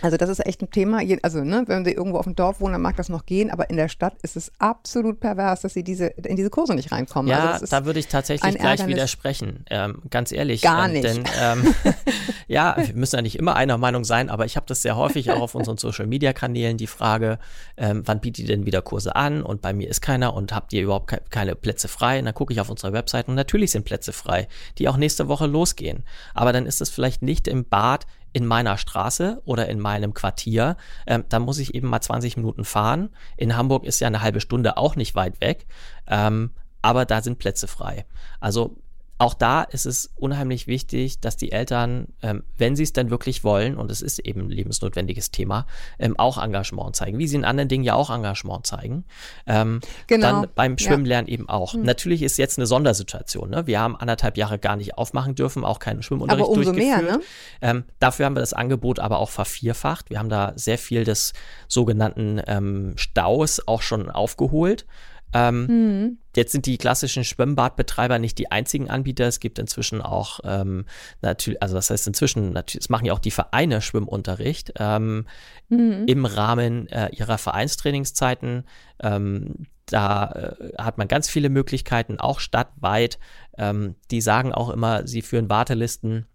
Also 0.00 0.16
das 0.16 0.28
ist 0.28 0.44
echt 0.46 0.62
ein 0.62 0.70
Thema. 0.70 1.00
Also 1.22 1.42
ne, 1.42 1.64
wenn 1.66 1.84
sie 1.84 1.92
irgendwo 1.92 2.18
auf 2.18 2.24
dem 2.24 2.36
Dorf 2.36 2.60
wohnen, 2.60 2.72
dann 2.72 2.82
mag 2.82 2.96
das 2.96 3.08
noch 3.08 3.26
gehen, 3.26 3.50
aber 3.50 3.70
in 3.70 3.76
der 3.76 3.88
Stadt 3.88 4.14
ist 4.22 4.36
es 4.36 4.52
absolut 4.58 5.20
pervers, 5.20 5.62
dass 5.62 5.74
sie 5.74 5.82
diese, 5.82 6.06
in 6.06 6.36
diese 6.36 6.50
Kurse 6.50 6.74
nicht 6.74 6.92
reinkommen. 6.92 7.30
Ja, 7.30 7.52
also 7.52 7.66
da 7.66 7.84
würde 7.84 7.98
ich 7.98 8.08
tatsächlich 8.08 8.56
gleich 8.56 8.86
widersprechen. 8.86 9.64
Ähm, 9.70 10.02
ganz 10.10 10.32
ehrlich. 10.32 10.62
Gar 10.62 10.86
ähm, 10.86 10.92
nicht. 10.92 11.04
Denn 11.04 11.24
ähm, 11.40 11.74
ja, 12.48 12.76
wir 12.78 12.94
müssen 12.94 13.16
ja 13.16 13.22
nicht 13.22 13.38
immer 13.38 13.56
einer 13.56 13.78
Meinung 13.78 14.04
sein, 14.04 14.30
aber 14.30 14.44
ich 14.44 14.56
habe 14.56 14.66
das 14.66 14.82
sehr 14.82 14.96
häufig 14.96 15.30
auch 15.30 15.40
auf 15.40 15.54
unseren 15.54 15.78
Social-Media-Kanälen 15.78 16.76
die 16.76 16.86
Frage, 16.86 17.38
ähm, 17.76 18.02
wann 18.04 18.20
bietet 18.20 18.44
ihr 18.44 18.56
denn 18.56 18.66
wieder 18.66 18.82
Kurse 18.82 19.16
an? 19.16 19.42
Und 19.42 19.62
bei 19.62 19.72
mir 19.72 19.88
ist 19.88 20.00
keiner 20.00 20.34
und 20.34 20.54
habt 20.54 20.72
ihr 20.72 20.82
überhaupt 20.82 21.08
ke 21.08 21.20
keine 21.30 21.54
Plätze 21.54 21.88
frei? 21.88 22.20
Und 22.20 22.26
dann 22.26 22.34
gucke 22.34 22.52
ich 22.52 22.60
auf 22.60 22.70
unserer 22.70 22.92
Website 22.92 23.28
und 23.28 23.34
natürlich 23.34 23.72
sind 23.72 23.84
Plätze 23.84 24.12
frei, 24.12 24.48
die 24.78 24.88
auch 24.88 24.96
nächste 24.96 25.28
Woche 25.28 25.46
losgehen. 25.46 26.04
Aber 26.34 26.52
dann 26.52 26.66
ist 26.66 26.80
es 26.80 26.90
vielleicht 26.90 27.22
nicht 27.22 27.48
im 27.48 27.64
Bad 27.64 28.06
in 28.32 28.46
meiner 28.46 28.76
Straße 28.76 29.42
oder 29.44 29.68
in 29.68 29.80
meinem 29.80 30.14
Quartier, 30.14 30.76
ähm, 31.06 31.24
da 31.28 31.38
muss 31.38 31.58
ich 31.58 31.74
eben 31.74 31.88
mal 31.88 32.00
20 32.00 32.36
Minuten 32.36 32.64
fahren. 32.64 33.10
In 33.36 33.56
Hamburg 33.56 33.84
ist 33.84 34.00
ja 34.00 34.06
eine 34.06 34.22
halbe 34.22 34.40
Stunde 34.40 34.76
auch 34.76 34.96
nicht 34.96 35.14
weit 35.14 35.40
weg, 35.40 35.66
ähm, 36.06 36.50
aber 36.82 37.04
da 37.04 37.22
sind 37.22 37.38
Plätze 37.38 37.66
frei. 37.66 38.06
Also 38.40 38.76
auch 39.18 39.34
da 39.34 39.62
ist 39.62 39.84
es 39.84 40.10
unheimlich 40.14 40.68
wichtig, 40.68 41.20
dass 41.20 41.36
die 41.36 41.50
Eltern, 41.50 42.06
ähm, 42.22 42.44
wenn 42.56 42.76
sie 42.76 42.84
es 42.84 42.92
denn 42.92 43.10
wirklich 43.10 43.42
wollen, 43.42 43.76
und 43.76 43.90
es 43.90 44.00
ist 44.00 44.20
eben 44.20 44.42
ein 44.42 44.50
lebensnotwendiges 44.50 45.32
Thema, 45.32 45.66
ähm, 45.98 46.16
auch 46.18 46.42
Engagement 46.42 46.94
zeigen, 46.94 47.18
wie 47.18 47.26
sie 47.26 47.36
in 47.36 47.44
anderen 47.44 47.68
Dingen 47.68 47.82
ja 47.82 47.94
auch 47.94 48.10
Engagement 48.10 48.64
zeigen. 48.64 49.04
Ähm, 49.46 49.80
genau. 50.06 50.42
Dann 50.42 50.46
beim 50.54 50.78
Schwimmlernen 50.78 51.28
ja. 51.28 51.34
eben 51.34 51.48
auch. 51.48 51.72
Hm. 51.72 51.82
Natürlich 51.82 52.22
ist 52.22 52.38
jetzt 52.38 52.58
eine 52.58 52.66
Sondersituation. 52.66 53.50
Ne? 53.50 53.66
Wir 53.66 53.80
haben 53.80 53.96
anderthalb 53.96 54.36
Jahre 54.36 54.58
gar 54.58 54.76
nicht 54.76 54.96
aufmachen 54.96 55.34
dürfen, 55.34 55.64
auch 55.64 55.80
keinen 55.80 56.02
Schwimmunterricht 56.02 56.44
aber 56.44 56.52
umso 56.52 56.72
durchgeführt. 56.72 57.02
Mehr, 57.02 57.16
ne? 57.18 57.22
Ähm, 57.60 57.84
dafür 57.98 58.26
haben 58.26 58.36
wir 58.36 58.40
das 58.40 58.52
Angebot 58.52 59.00
aber 59.00 59.18
auch 59.18 59.30
vervierfacht. 59.30 60.10
Wir 60.10 60.20
haben 60.20 60.28
da 60.28 60.52
sehr 60.54 60.78
viel 60.78 61.02
des 61.02 61.32
sogenannten 61.66 62.40
ähm, 62.46 62.92
Staus 62.96 63.60
auch 63.66 63.82
schon 63.82 64.10
aufgeholt. 64.10 64.86
Ähm, 65.32 65.66
mhm. 65.66 66.18
Jetzt 66.34 66.52
sind 66.52 66.66
die 66.66 66.78
klassischen 66.78 67.24
Schwimmbadbetreiber 67.24 68.18
nicht 68.18 68.38
die 68.38 68.50
einzigen 68.50 68.88
Anbieter. 68.88 69.26
Es 69.26 69.40
gibt 69.40 69.58
inzwischen 69.58 70.00
auch 70.00 70.40
ähm, 70.44 70.84
natürlich, 71.20 71.62
also 71.62 71.74
das 71.74 71.90
heißt 71.90 72.06
inzwischen, 72.06 72.52
natürlich, 72.52 72.84
es 72.84 72.88
machen 72.88 73.06
ja 73.06 73.12
auch 73.12 73.18
die 73.18 73.30
Vereine 73.30 73.80
Schwimmunterricht 73.80 74.72
ähm, 74.78 75.26
mhm. 75.68 76.04
im 76.06 76.24
Rahmen 76.24 76.86
äh, 76.88 77.08
ihrer 77.10 77.38
Vereinstrainingszeiten. 77.38 78.64
Ähm, 79.00 79.66
da 79.86 80.30
äh, 80.30 80.76
hat 80.78 80.98
man 80.98 81.08
ganz 81.08 81.28
viele 81.28 81.48
Möglichkeiten, 81.48 82.20
auch 82.20 82.40
stadtweit. 82.40 83.18
Ähm, 83.56 83.96
die 84.10 84.20
sagen 84.20 84.52
auch 84.52 84.70
immer, 84.70 85.06
sie 85.06 85.22
führen 85.22 85.50
Wartelisten 85.50 86.26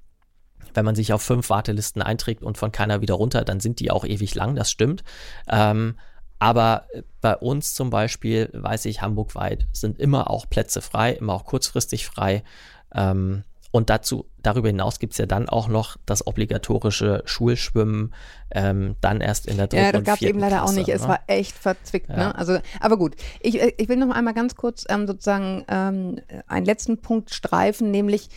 wenn 0.73 0.85
man 0.85 0.95
sich 0.95 1.13
auf 1.13 1.21
fünf 1.21 1.49
Wartelisten 1.49 2.01
einträgt 2.01 2.41
und 2.41 2.57
von 2.57 2.71
keiner 2.71 3.01
wieder 3.01 3.13
runter, 3.15 3.43
dann 3.43 3.59
sind 3.59 3.79
die 3.79 3.91
auch 3.91 4.05
ewig 4.05 4.33
lang, 4.33 4.55
das 4.55 4.71
stimmt. 4.71 5.03
Ähm, 5.47 5.95
aber 6.43 6.87
äh, 6.91 7.03
bei 7.21 7.37
uns 7.37 7.73
zum 7.73 7.89
Beispiel, 7.89 8.49
weiß 8.51 8.83
ich, 8.85 9.01
hamburgweit 9.01 9.65
sind 9.71 9.97
immer 9.97 10.29
auch 10.29 10.49
Plätze 10.49 10.81
frei, 10.81 11.13
immer 11.13 11.33
auch 11.35 11.45
kurzfristig 11.45 12.05
frei. 12.05 12.43
Ähm, 12.93 13.43
und 13.71 13.89
dazu, 13.89 14.25
darüber 14.41 14.67
hinaus 14.67 14.99
gibt 14.99 15.13
es 15.13 15.19
ja 15.19 15.25
dann 15.25 15.47
auch 15.47 15.69
noch 15.69 15.95
das 16.05 16.27
obligatorische 16.27 17.23
Schulschwimmen, 17.23 18.13
ähm, 18.51 18.97
dann 18.99 19.21
erst 19.21 19.45
in 19.45 19.55
der 19.55 19.67
dritten 19.67 19.83
Ja, 19.85 19.91
das 19.93 20.03
gab 20.03 20.15
es 20.15 20.21
eben 20.21 20.37
leider 20.37 20.57
Klasse, 20.57 20.73
auch 20.73 20.75
nicht. 20.75 20.87
Ne? 20.89 20.93
Es 20.93 21.07
war 21.07 21.21
echt 21.27 21.57
verzwickt. 21.57 22.09
Ne? 22.09 22.17
Ja. 22.17 22.27
Ne? 22.27 22.35
Also, 22.35 22.59
aber 22.81 22.97
gut, 22.97 23.15
ich, 23.39 23.61
äh, 23.61 23.71
ich 23.77 23.87
will 23.87 23.95
noch 23.95 24.13
einmal 24.13 24.33
ganz 24.33 24.57
kurz 24.57 24.83
ähm, 24.89 25.07
sozusagen 25.07 25.63
ähm, 25.69 26.19
einen 26.47 26.65
letzten 26.65 26.99
Punkt 26.99 27.33
streifen, 27.33 27.89
nämlich 27.89 28.27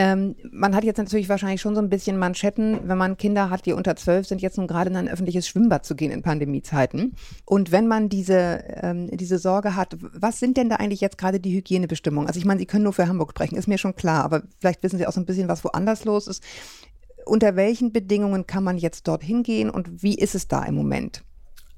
ähm, 0.00 0.34
man 0.50 0.74
hat 0.74 0.82
jetzt 0.82 0.96
natürlich 0.96 1.28
wahrscheinlich 1.28 1.60
schon 1.60 1.74
so 1.74 1.82
ein 1.82 1.90
bisschen 1.90 2.16
Manschetten, 2.16 2.88
wenn 2.88 2.96
man 2.96 3.18
Kinder 3.18 3.50
hat, 3.50 3.66
die 3.66 3.74
unter 3.74 3.96
zwölf 3.96 4.26
sind, 4.26 4.40
jetzt 4.40 4.56
nun 4.56 4.66
gerade 4.66 4.88
in 4.88 4.96
ein 4.96 5.10
öffentliches 5.10 5.46
Schwimmbad 5.46 5.84
zu 5.84 5.94
gehen 5.94 6.10
in 6.10 6.22
Pandemiezeiten. 6.22 7.12
Und 7.44 7.70
wenn 7.70 7.86
man 7.86 8.08
diese, 8.08 8.64
ähm, 8.82 9.14
diese 9.14 9.36
Sorge 9.36 9.76
hat, 9.76 9.98
was 10.00 10.38
sind 10.38 10.56
denn 10.56 10.70
da 10.70 10.76
eigentlich 10.76 11.02
jetzt 11.02 11.18
gerade 11.18 11.38
die 11.38 11.54
Hygienebestimmungen? 11.54 12.28
Also 12.28 12.38
ich 12.38 12.46
meine, 12.46 12.60
Sie 12.60 12.64
können 12.64 12.84
nur 12.84 12.94
für 12.94 13.08
Hamburg 13.08 13.32
sprechen, 13.32 13.56
ist 13.56 13.68
mir 13.68 13.76
schon 13.76 13.94
klar, 13.94 14.24
aber 14.24 14.42
vielleicht 14.58 14.82
wissen 14.82 14.96
Sie 14.96 15.06
auch 15.06 15.12
so 15.12 15.20
ein 15.20 15.26
bisschen, 15.26 15.48
was 15.48 15.64
woanders 15.64 16.06
los 16.06 16.28
ist. 16.28 16.42
Unter 17.26 17.54
welchen 17.54 17.92
Bedingungen 17.92 18.46
kann 18.46 18.64
man 18.64 18.78
jetzt 18.78 19.06
dorthin 19.06 19.42
gehen 19.42 19.68
und 19.68 20.02
wie 20.02 20.14
ist 20.14 20.34
es 20.34 20.48
da 20.48 20.64
im 20.64 20.76
Moment? 20.76 21.24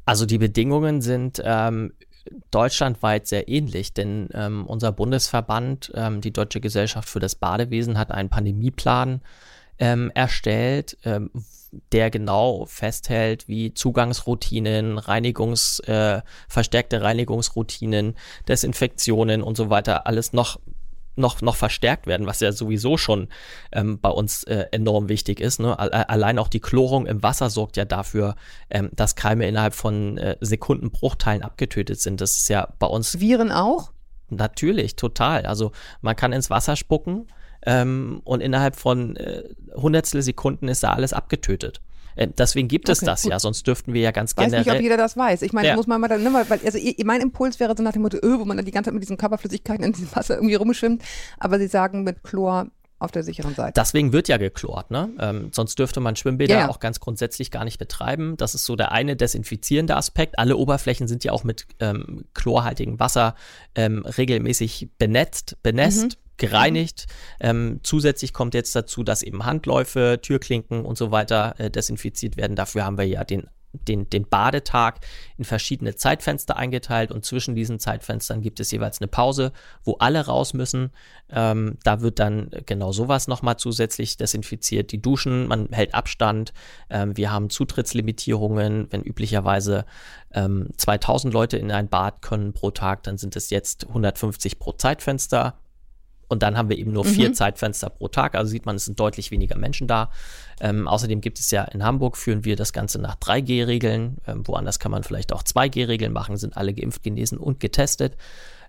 Also 0.04 0.26
die 0.26 0.38
Bedingungen 0.38 1.00
sind 1.00 1.42
ähm, 1.44 1.92
deutschlandweit 2.50 3.26
sehr 3.26 3.48
ähnlich, 3.48 3.94
denn 3.94 4.28
ähm, 4.34 4.66
unser 4.66 4.92
Bundesverband, 4.92 5.92
ähm, 5.94 6.20
die 6.20 6.32
Deutsche 6.32 6.60
Gesellschaft 6.60 7.08
für 7.08 7.20
das 7.20 7.34
Badewesen, 7.34 7.98
hat 7.98 8.10
einen 8.10 8.28
Pandemieplan 8.28 9.20
ähm, 9.78 10.10
erstellt, 10.14 10.96
ähm, 11.04 11.30
der 11.90 12.10
genau 12.10 12.66
festhält, 12.66 13.48
wie 13.48 13.72
Zugangsroutinen, 13.74 14.98
Reinigungs, 14.98 15.80
äh, 15.80 16.20
verstärkte 16.48 17.02
Reinigungsroutinen, 17.02 18.14
Desinfektionen 18.46 19.42
und 19.42 19.56
so 19.56 19.70
weiter 19.70 20.06
alles 20.06 20.32
noch 20.32 20.60
noch, 21.16 21.42
noch 21.42 21.56
verstärkt 21.56 22.06
werden, 22.06 22.26
was 22.26 22.40
ja 22.40 22.52
sowieso 22.52 22.96
schon 22.96 23.28
ähm, 23.72 24.00
bei 24.00 24.08
uns 24.08 24.44
äh, 24.44 24.66
enorm 24.70 25.08
wichtig 25.08 25.40
ist. 25.40 25.60
Ne? 25.60 25.78
Allein 25.78 26.38
auch 26.38 26.48
die 26.48 26.60
Chlorung 26.60 27.06
im 27.06 27.22
Wasser 27.22 27.50
sorgt 27.50 27.76
ja 27.76 27.84
dafür, 27.84 28.34
ähm, 28.70 28.90
dass 28.92 29.16
Keime 29.16 29.46
innerhalb 29.46 29.74
von 29.74 30.18
äh, 30.18 30.36
Sekundenbruchteilen 30.40 31.42
abgetötet 31.42 32.00
sind. 32.00 32.20
Das 32.20 32.38
ist 32.38 32.48
ja 32.48 32.68
bei 32.78 32.86
uns. 32.86 33.20
Viren 33.20 33.52
auch? 33.52 33.92
Natürlich, 34.30 34.96
total. 34.96 35.44
Also 35.46 35.72
man 36.00 36.16
kann 36.16 36.32
ins 36.32 36.48
Wasser 36.48 36.76
spucken 36.76 37.28
ähm, 37.66 38.22
und 38.24 38.40
innerhalb 38.40 38.76
von 38.76 39.16
äh, 39.16 39.42
Hundertstel 39.74 40.22
Sekunden 40.22 40.68
ist 40.68 40.82
da 40.82 40.92
alles 40.92 41.12
abgetötet. 41.12 41.80
Äh, 42.16 42.28
deswegen 42.36 42.68
gibt 42.68 42.88
es 42.88 42.98
okay, 42.98 43.06
das 43.06 43.22
gut. 43.22 43.32
ja, 43.32 43.38
sonst 43.38 43.66
dürften 43.66 43.94
wir 43.94 44.00
ja 44.02 44.10
ganz 44.10 44.36
weiß 44.36 44.44
generell. 44.44 44.60
Weiß 44.60 44.66
nicht, 44.66 44.76
ob 44.76 44.82
jeder 44.82 44.96
das 44.96 45.16
weiß. 45.16 45.42
Ich 45.42 45.52
meine, 45.52 45.68
ja. 45.68 45.76
muss 45.76 45.86
man 45.86 46.00
mal 46.00 46.08
dann, 46.08 46.22
ne, 46.22 46.32
weil, 46.32 46.60
also 46.64 46.78
mein 47.04 47.20
Impuls 47.20 47.60
wäre 47.60 47.74
so 47.76 47.82
nach 47.82 47.92
dem 47.92 48.02
Motto, 48.02 48.18
öh, 48.18 48.38
wo 48.38 48.44
man 48.44 48.56
dann 48.56 48.66
die 48.66 48.72
ganze 48.72 48.88
Zeit 48.88 48.94
mit 48.94 49.02
diesen 49.02 49.16
Körperflüssigkeiten 49.16 49.84
in 49.84 49.92
diesem 49.92 50.14
Wasser 50.14 50.36
irgendwie 50.36 50.54
rumschwimmt. 50.54 51.02
Aber 51.38 51.58
sie 51.58 51.68
sagen 51.68 52.04
mit 52.04 52.22
Chlor 52.22 52.68
auf 53.02 53.10
der 53.10 53.24
sicheren 53.24 53.54
Seite. 53.54 53.72
Deswegen 53.76 54.12
wird 54.12 54.28
ja 54.28 54.36
geklort, 54.36 54.90
ne? 54.90 55.10
Ähm, 55.18 55.50
sonst 55.52 55.78
dürfte 55.78 56.00
man 56.00 56.14
Schwimmbäder 56.14 56.54
ja. 56.54 56.68
auch 56.68 56.78
ganz 56.78 57.00
grundsätzlich 57.00 57.50
gar 57.50 57.64
nicht 57.64 57.78
betreiben. 57.78 58.36
Das 58.36 58.54
ist 58.54 58.64
so 58.64 58.76
der 58.76 58.92
eine 58.92 59.16
desinfizierende 59.16 59.96
Aspekt. 59.96 60.38
Alle 60.38 60.56
Oberflächen 60.56 61.08
sind 61.08 61.24
ja 61.24 61.32
auch 61.32 61.42
mit 61.42 61.66
ähm, 61.80 62.24
chlorhaltigem 62.34 63.00
Wasser 63.00 63.34
ähm, 63.74 64.06
regelmäßig 64.06 64.90
benetzt, 64.98 65.56
benässt. 65.62 66.04
Mhm 66.04 66.21
gereinigt. 66.36 67.06
Ähm, 67.40 67.80
zusätzlich 67.82 68.32
kommt 68.32 68.54
jetzt 68.54 68.74
dazu, 68.74 69.02
dass 69.02 69.22
eben 69.22 69.44
Handläufe, 69.44 70.18
Türklinken 70.20 70.84
und 70.84 70.98
so 70.98 71.10
weiter 71.10 71.54
äh, 71.58 71.70
desinfiziert 71.70 72.36
werden. 72.36 72.56
Dafür 72.56 72.84
haben 72.84 72.98
wir 72.98 73.06
ja 73.06 73.24
den 73.24 73.48
den, 73.72 74.08
den 74.10 74.28
Badetag 74.28 75.00
in 75.36 75.44
verschiedene 75.44 75.94
Zeitfenster 75.94 76.56
eingeteilt 76.56 77.10
und 77.10 77.24
zwischen 77.24 77.54
diesen 77.54 77.78
Zeitfenstern 77.78 78.42
gibt 78.42 78.60
es 78.60 78.70
jeweils 78.70 79.00
eine 79.00 79.08
Pause, 79.08 79.52
wo 79.82 79.94
alle 79.94 80.26
raus 80.26 80.52
müssen. 80.54 80.90
Ähm, 81.30 81.78
da 81.82 82.00
wird 82.00 82.18
dann 82.18 82.50
genau 82.66 82.92
sowas 82.92 83.28
nochmal 83.28 83.56
zusätzlich 83.56 84.16
desinfiziert. 84.16 84.92
Die 84.92 85.00
Duschen, 85.00 85.48
man 85.48 85.68
hält 85.72 85.94
Abstand. 85.94 86.52
Ähm, 86.90 87.16
wir 87.16 87.32
haben 87.32 87.50
Zutrittslimitierungen. 87.50 88.88
Wenn 88.90 89.02
üblicherweise 89.02 89.86
ähm, 90.32 90.68
2000 90.76 91.32
Leute 91.32 91.56
in 91.56 91.70
ein 91.70 91.88
Bad 91.88 92.20
können 92.20 92.52
pro 92.52 92.70
Tag, 92.70 93.02
dann 93.04 93.16
sind 93.16 93.36
es 93.36 93.50
jetzt 93.50 93.88
150 93.88 94.58
pro 94.58 94.72
Zeitfenster. 94.72 95.58
Und 96.32 96.42
dann 96.42 96.56
haben 96.56 96.70
wir 96.70 96.78
eben 96.78 96.92
nur 96.92 97.04
vier 97.04 97.28
mhm. 97.28 97.34
Zeitfenster 97.34 97.90
pro 97.90 98.08
Tag. 98.08 98.34
Also 98.34 98.50
sieht 98.50 98.64
man, 98.64 98.76
es 98.76 98.86
sind 98.86 98.98
deutlich 98.98 99.30
weniger 99.30 99.58
Menschen 99.58 99.86
da. 99.86 100.10
Ähm, 100.62 100.88
außerdem 100.88 101.20
gibt 101.20 101.38
es 101.38 101.50
ja 101.50 101.64
in 101.64 101.84
Hamburg, 101.84 102.16
führen 102.16 102.46
wir 102.46 102.56
das 102.56 102.72
Ganze 102.72 102.98
nach 102.98 103.16
3G-Regeln. 103.16 104.16
Ähm, 104.26 104.42
woanders 104.48 104.78
kann 104.78 104.90
man 104.90 105.02
vielleicht 105.02 105.34
auch 105.34 105.42
2G-Regeln 105.42 106.10
machen, 106.10 106.38
sind 106.38 106.56
alle 106.56 106.72
geimpft, 106.72 107.02
genesen 107.02 107.36
und 107.36 107.60
getestet. 107.60 108.16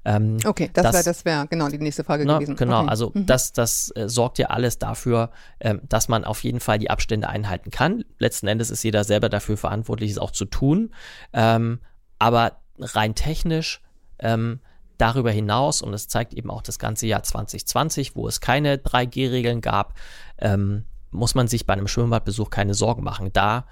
Ähm, 0.04 0.40
okay, 0.46 0.70
das, 0.74 0.84
das 0.84 0.94
wäre 0.94 1.04
das 1.06 1.24
wär, 1.24 1.48
genau 1.50 1.70
die 1.70 1.78
nächste 1.78 2.04
Frage 2.04 2.26
na, 2.26 2.36
gewesen. 2.36 2.58
Genau, 2.58 2.82
okay. 2.82 2.90
also 2.90 3.12
mhm. 3.14 3.28
das, 3.28 3.54
das 3.54 3.92
äh, 3.96 4.10
sorgt 4.10 4.40
ja 4.40 4.48
alles 4.48 4.78
dafür, 4.78 5.32
ähm, 5.62 5.80
dass 5.88 6.10
man 6.10 6.26
auf 6.26 6.44
jeden 6.44 6.60
Fall 6.60 6.80
die 6.80 6.90
Abstände 6.90 7.30
einhalten 7.30 7.72
kann. 7.72 8.04
Letzten 8.20 8.48
Endes 8.48 8.72
ist 8.72 8.84
jeder 8.84 9.06
selber 9.06 9.30
dafür 9.30 9.56
verantwortlich, 9.56 10.12
es 10.12 10.18
auch 10.18 10.32
zu 10.32 10.44
tun. 10.44 10.94
Ähm, 11.32 11.80
aber 12.20 12.58
rein 12.78 13.16
technisch 13.16 13.82
ähm, 14.20 14.60
Darüber 15.04 15.32
hinaus, 15.32 15.82
und 15.82 15.92
das 15.92 16.08
zeigt 16.08 16.34
eben 16.34 16.50
auch 16.50 16.62
das 16.62 16.80
ganze 16.80 17.08
Jahr 17.08 17.24
2020, 17.24 18.16
wo 18.16 18.26
es 18.26 18.40
keine 18.40 18.78
3G-Regeln 18.78 19.60
gab, 19.60 19.96
ähm, 20.38 20.86
muss 21.12 21.36
man 21.36 21.50
sich 21.50 21.66
bei 21.66 21.74
einem 21.74 21.90
Schwimmbadbesuch 21.90 22.50
keine 22.50 22.74
Sorgen 22.74 23.04
machen, 23.04 23.30
da 23.34 23.66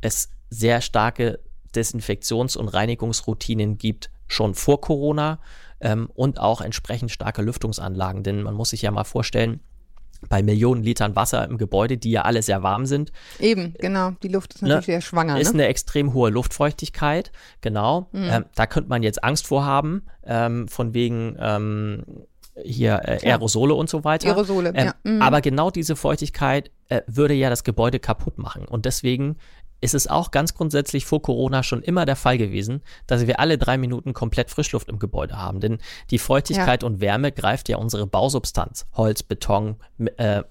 es 0.00 0.30
sehr 0.48 0.80
starke 0.80 1.40
Desinfektions- 1.74 2.56
und 2.56 2.68
Reinigungsroutinen 2.68 3.78
gibt, 3.78 4.12
schon 4.28 4.54
vor 4.54 4.80
Corona 4.80 5.40
ähm, 5.80 6.08
und 6.14 6.38
auch 6.38 6.60
entsprechend 6.60 7.10
starke 7.10 7.42
Lüftungsanlagen. 7.42 8.22
Denn 8.22 8.44
man 8.44 8.54
muss 8.54 8.70
sich 8.70 8.82
ja 8.82 8.92
mal 8.92 9.02
vorstellen, 9.02 9.58
bei 10.28 10.42
Millionen 10.42 10.82
Litern 10.82 11.16
Wasser 11.16 11.44
im 11.48 11.58
Gebäude, 11.58 11.98
die 11.98 12.10
ja 12.10 12.22
alle 12.22 12.42
sehr 12.42 12.62
warm 12.62 12.86
sind. 12.86 13.12
Eben, 13.38 13.74
genau. 13.78 14.12
Die 14.22 14.28
Luft 14.28 14.54
ist 14.54 14.62
ne, 14.62 14.68
natürlich 14.68 14.86
ne, 14.88 14.92
sehr 14.92 15.00
schwanger. 15.00 15.40
Ist 15.40 15.54
ne? 15.54 15.62
eine 15.62 15.68
extrem 15.68 16.12
hohe 16.14 16.30
Luftfeuchtigkeit, 16.30 17.32
genau. 17.60 18.08
Mhm. 18.12 18.28
Ähm, 18.30 18.44
da 18.54 18.66
könnte 18.66 18.88
man 18.88 19.02
jetzt 19.02 19.22
Angst 19.22 19.46
vor 19.46 19.64
haben, 19.64 20.02
ähm, 20.24 20.68
von 20.68 20.94
wegen 20.94 21.36
ähm, 21.38 22.04
hier 22.62 23.02
äh, 23.04 23.28
Aerosole 23.28 23.74
und 23.74 23.88
so 23.88 24.04
weiter. 24.04 24.28
Aerosole, 24.28 24.70
ähm, 24.74 24.86
ja. 24.86 24.94
Mhm. 25.04 25.22
Aber 25.22 25.40
genau 25.40 25.70
diese 25.70 25.96
Feuchtigkeit 25.96 26.70
äh, 26.88 27.02
würde 27.06 27.34
ja 27.34 27.50
das 27.50 27.64
Gebäude 27.64 27.98
kaputt 27.98 28.38
machen. 28.38 28.66
Und 28.66 28.86
deswegen 28.86 29.36
ist 29.80 29.94
es 29.94 30.06
auch 30.06 30.30
ganz 30.30 30.54
grundsätzlich 30.54 31.04
vor 31.04 31.22
Corona 31.22 31.62
schon 31.62 31.82
immer 31.82 32.06
der 32.06 32.16
Fall 32.16 32.38
gewesen, 32.38 32.82
dass 33.06 33.26
wir 33.26 33.40
alle 33.40 33.58
drei 33.58 33.78
Minuten 33.78 34.14
komplett 34.14 34.50
Frischluft 34.50 34.88
im 34.88 34.98
Gebäude 34.98 35.36
haben. 35.36 35.60
Denn 35.60 35.78
die 36.10 36.18
Feuchtigkeit 36.18 36.82
ja. 36.82 36.86
und 36.86 37.00
Wärme 37.00 37.32
greift 37.32 37.68
ja 37.68 37.76
unsere 37.76 38.06
Bausubstanz, 38.06 38.86
Holz, 38.94 39.22
Beton, 39.22 39.76
äh, 40.16 40.42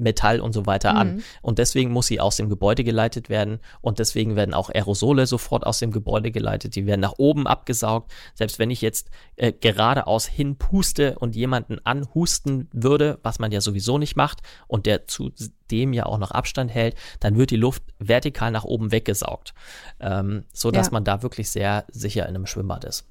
Metall 0.00 0.40
und 0.40 0.52
so 0.52 0.66
weiter 0.66 0.92
mhm. 0.92 0.98
an. 0.98 1.22
Und 1.42 1.58
deswegen 1.58 1.90
muss 1.90 2.06
sie 2.06 2.20
aus 2.20 2.36
dem 2.36 2.48
Gebäude 2.48 2.84
geleitet 2.84 3.28
werden. 3.28 3.60
Und 3.80 3.98
deswegen 3.98 4.36
werden 4.36 4.54
auch 4.54 4.70
Aerosole 4.70 5.26
sofort 5.26 5.66
aus 5.66 5.78
dem 5.78 5.92
Gebäude 5.92 6.30
geleitet. 6.30 6.76
Die 6.76 6.86
werden 6.86 7.00
nach 7.00 7.14
oben 7.18 7.46
abgesaugt. 7.46 8.10
Selbst 8.34 8.58
wenn 8.58 8.70
ich 8.70 8.80
jetzt 8.80 9.10
äh, 9.36 9.52
geradeaus 9.52 10.26
hinpuste 10.26 11.18
und 11.18 11.36
jemanden 11.36 11.78
anhusten 11.84 12.68
würde, 12.72 13.18
was 13.22 13.38
man 13.38 13.52
ja 13.52 13.60
sowieso 13.60 13.98
nicht 13.98 14.16
macht, 14.16 14.40
und 14.66 14.86
der 14.86 15.06
zu 15.06 15.30
dem 15.70 15.92
ja 15.92 16.06
auch 16.06 16.18
noch 16.18 16.30
Abstand 16.30 16.70
hält, 16.72 16.96
dann 17.20 17.36
wird 17.36 17.50
die 17.50 17.56
Luft 17.56 17.82
vertikal 17.98 18.50
nach 18.50 18.64
oben 18.64 18.92
weggesaugt. 18.92 19.54
Ähm, 20.00 20.44
so 20.52 20.70
dass 20.70 20.88
ja. 20.88 20.92
man 20.92 21.04
da 21.04 21.22
wirklich 21.22 21.50
sehr 21.50 21.84
sicher 21.88 22.22
in 22.22 22.34
einem 22.34 22.46
Schwimmbad 22.46 22.84
ist. 22.84 23.06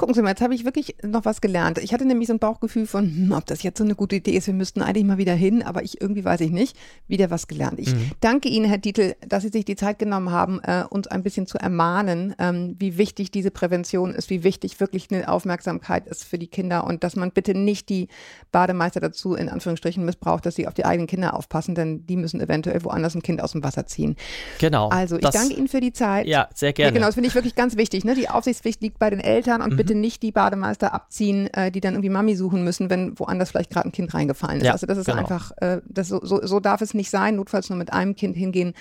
Gucken 0.00 0.14
Sie 0.14 0.22
mal, 0.22 0.30
jetzt 0.30 0.40
habe 0.40 0.54
ich 0.54 0.64
wirklich 0.64 0.96
noch 1.02 1.26
was 1.26 1.42
gelernt. 1.42 1.76
Ich 1.76 1.92
hatte 1.92 2.06
nämlich 2.06 2.26
so 2.26 2.32
ein 2.32 2.38
Bauchgefühl 2.38 2.86
von, 2.86 3.04
hm, 3.04 3.32
ob 3.32 3.44
das 3.44 3.62
jetzt 3.62 3.76
so 3.76 3.84
eine 3.84 3.94
gute 3.94 4.16
Idee 4.16 4.30
ist, 4.30 4.46
wir 4.46 4.54
müssten 4.54 4.80
eigentlich 4.80 5.04
mal 5.04 5.18
wieder 5.18 5.34
hin, 5.34 5.62
aber 5.62 5.82
ich 5.82 6.00
irgendwie 6.00 6.24
weiß 6.24 6.40
ich 6.40 6.50
nicht, 6.50 6.74
wieder 7.06 7.30
was 7.30 7.48
gelernt. 7.48 7.78
Ich 7.78 7.94
mhm. 7.94 8.12
danke 8.22 8.48
Ihnen, 8.48 8.64
Herr 8.64 8.78
Dietl, 8.78 9.14
dass 9.28 9.42
Sie 9.42 9.50
sich 9.50 9.66
die 9.66 9.76
Zeit 9.76 9.98
genommen 9.98 10.30
haben, 10.30 10.58
äh, 10.62 10.84
uns 10.88 11.06
ein 11.06 11.22
bisschen 11.22 11.46
zu 11.46 11.58
ermahnen, 11.58 12.34
ähm, 12.38 12.76
wie 12.78 12.96
wichtig 12.96 13.30
diese 13.30 13.50
Prävention 13.50 14.14
ist, 14.14 14.30
wie 14.30 14.42
wichtig 14.42 14.80
wirklich 14.80 15.08
eine 15.10 15.28
Aufmerksamkeit 15.28 16.06
ist 16.06 16.24
für 16.24 16.38
die 16.38 16.46
Kinder 16.46 16.84
und 16.84 17.04
dass 17.04 17.14
man 17.14 17.30
bitte 17.30 17.52
nicht 17.52 17.90
die 17.90 18.08
Bademeister 18.52 19.00
dazu 19.00 19.34
in 19.34 19.50
Anführungsstrichen 19.50 20.02
missbraucht, 20.02 20.46
dass 20.46 20.54
sie 20.54 20.66
auf 20.66 20.72
die 20.72 20.86
eigenen 20.86 21.08
Kinder 21.08 21.34
aufpassen, 21.34 21.74
denn 21.74 22.06
die 22.06 22.16
müssen 22.16 22.40
eventuell 22.40 22.82
woanders 22.84 23.14
ein 23.14 23.22
Kind 23.22 23.42
aus 23.42 23.52
dem 23.52 23.62
Wasser 23.62 23.84
ziehen. 23.84 24.16
Genau. 24.60 24.88
Also 24.88 25.16
ich 25.16 25.20
das, 25.20 25.34
danke 25.34 25.52
Ihnen 25.56 25.68
für 25.68 25.80
die 25.80 25.92
Zeit. 25.92 26.26
Ja, 26.26 26.48
sehr 26.54 26.72
gerne. 26.72 26.88
Ja, 26.88 26.94
genau, 26.94 27.06
das 27.08 27.16
finde 27.16 27.28
ich 27.28 27.34
wirklich 27.34 27.54
ganz 27.54 27.76
wichtig. 27.76 28.06
Ne? 28.06 28.14
Die 28.14 28.30
Aufsichtspflicht 28.30 28.80
liegt 28.80 28.98
bei 28.98 29.10
den 29.10 29.20
Eltern 29.20 29.60
und 29.60 29.74
mhm. 29.74 29.76
bitte 29.76 29.89
bitte 29.90 29.98
nicht 29.98 30.22
die 30.22 30.30
Bademeister 30.30 30.94
abziehen, 30.94 31.48
äh, 31.52 31.72
die 31.72 31.80
dann 31.80 31.94
irgendwie 31.94 32.10
Mami 32.10 32.36
suchen 32.36 32.62
müssen, 32.62 32.90
wenn 32.90 33.18
woanders 33.18 33.50
vielleicht 33.50 33.70
gerade 33.70 33.88
ein 33.88 33.92
Kind 33.92 34.14
reingefallen 34.14 34.58
ist. 34.58 34.66
Ja, 34.66 34.72
also 34.72 34.86
das 34.86 34.98
ist 34.98 35.06
genau. 35.06 35.18
einfach, 35.18 35.50
äh, 35.56 35.80
das 35.84 36.08
so, 36.08 36.24
so, 36.24 36.46
so 36.46 36.60
darf 36.60 36.80
es 36.80 36.94
nicht 36.94 37.10
sein. 37.10 37.36
Notfalls 37.36 37.70
nur 37.70 37.78
mit 37.78 37.92
einem 37.92 38.14
Kind 38.14 38.36
hingehen 38.36 38.74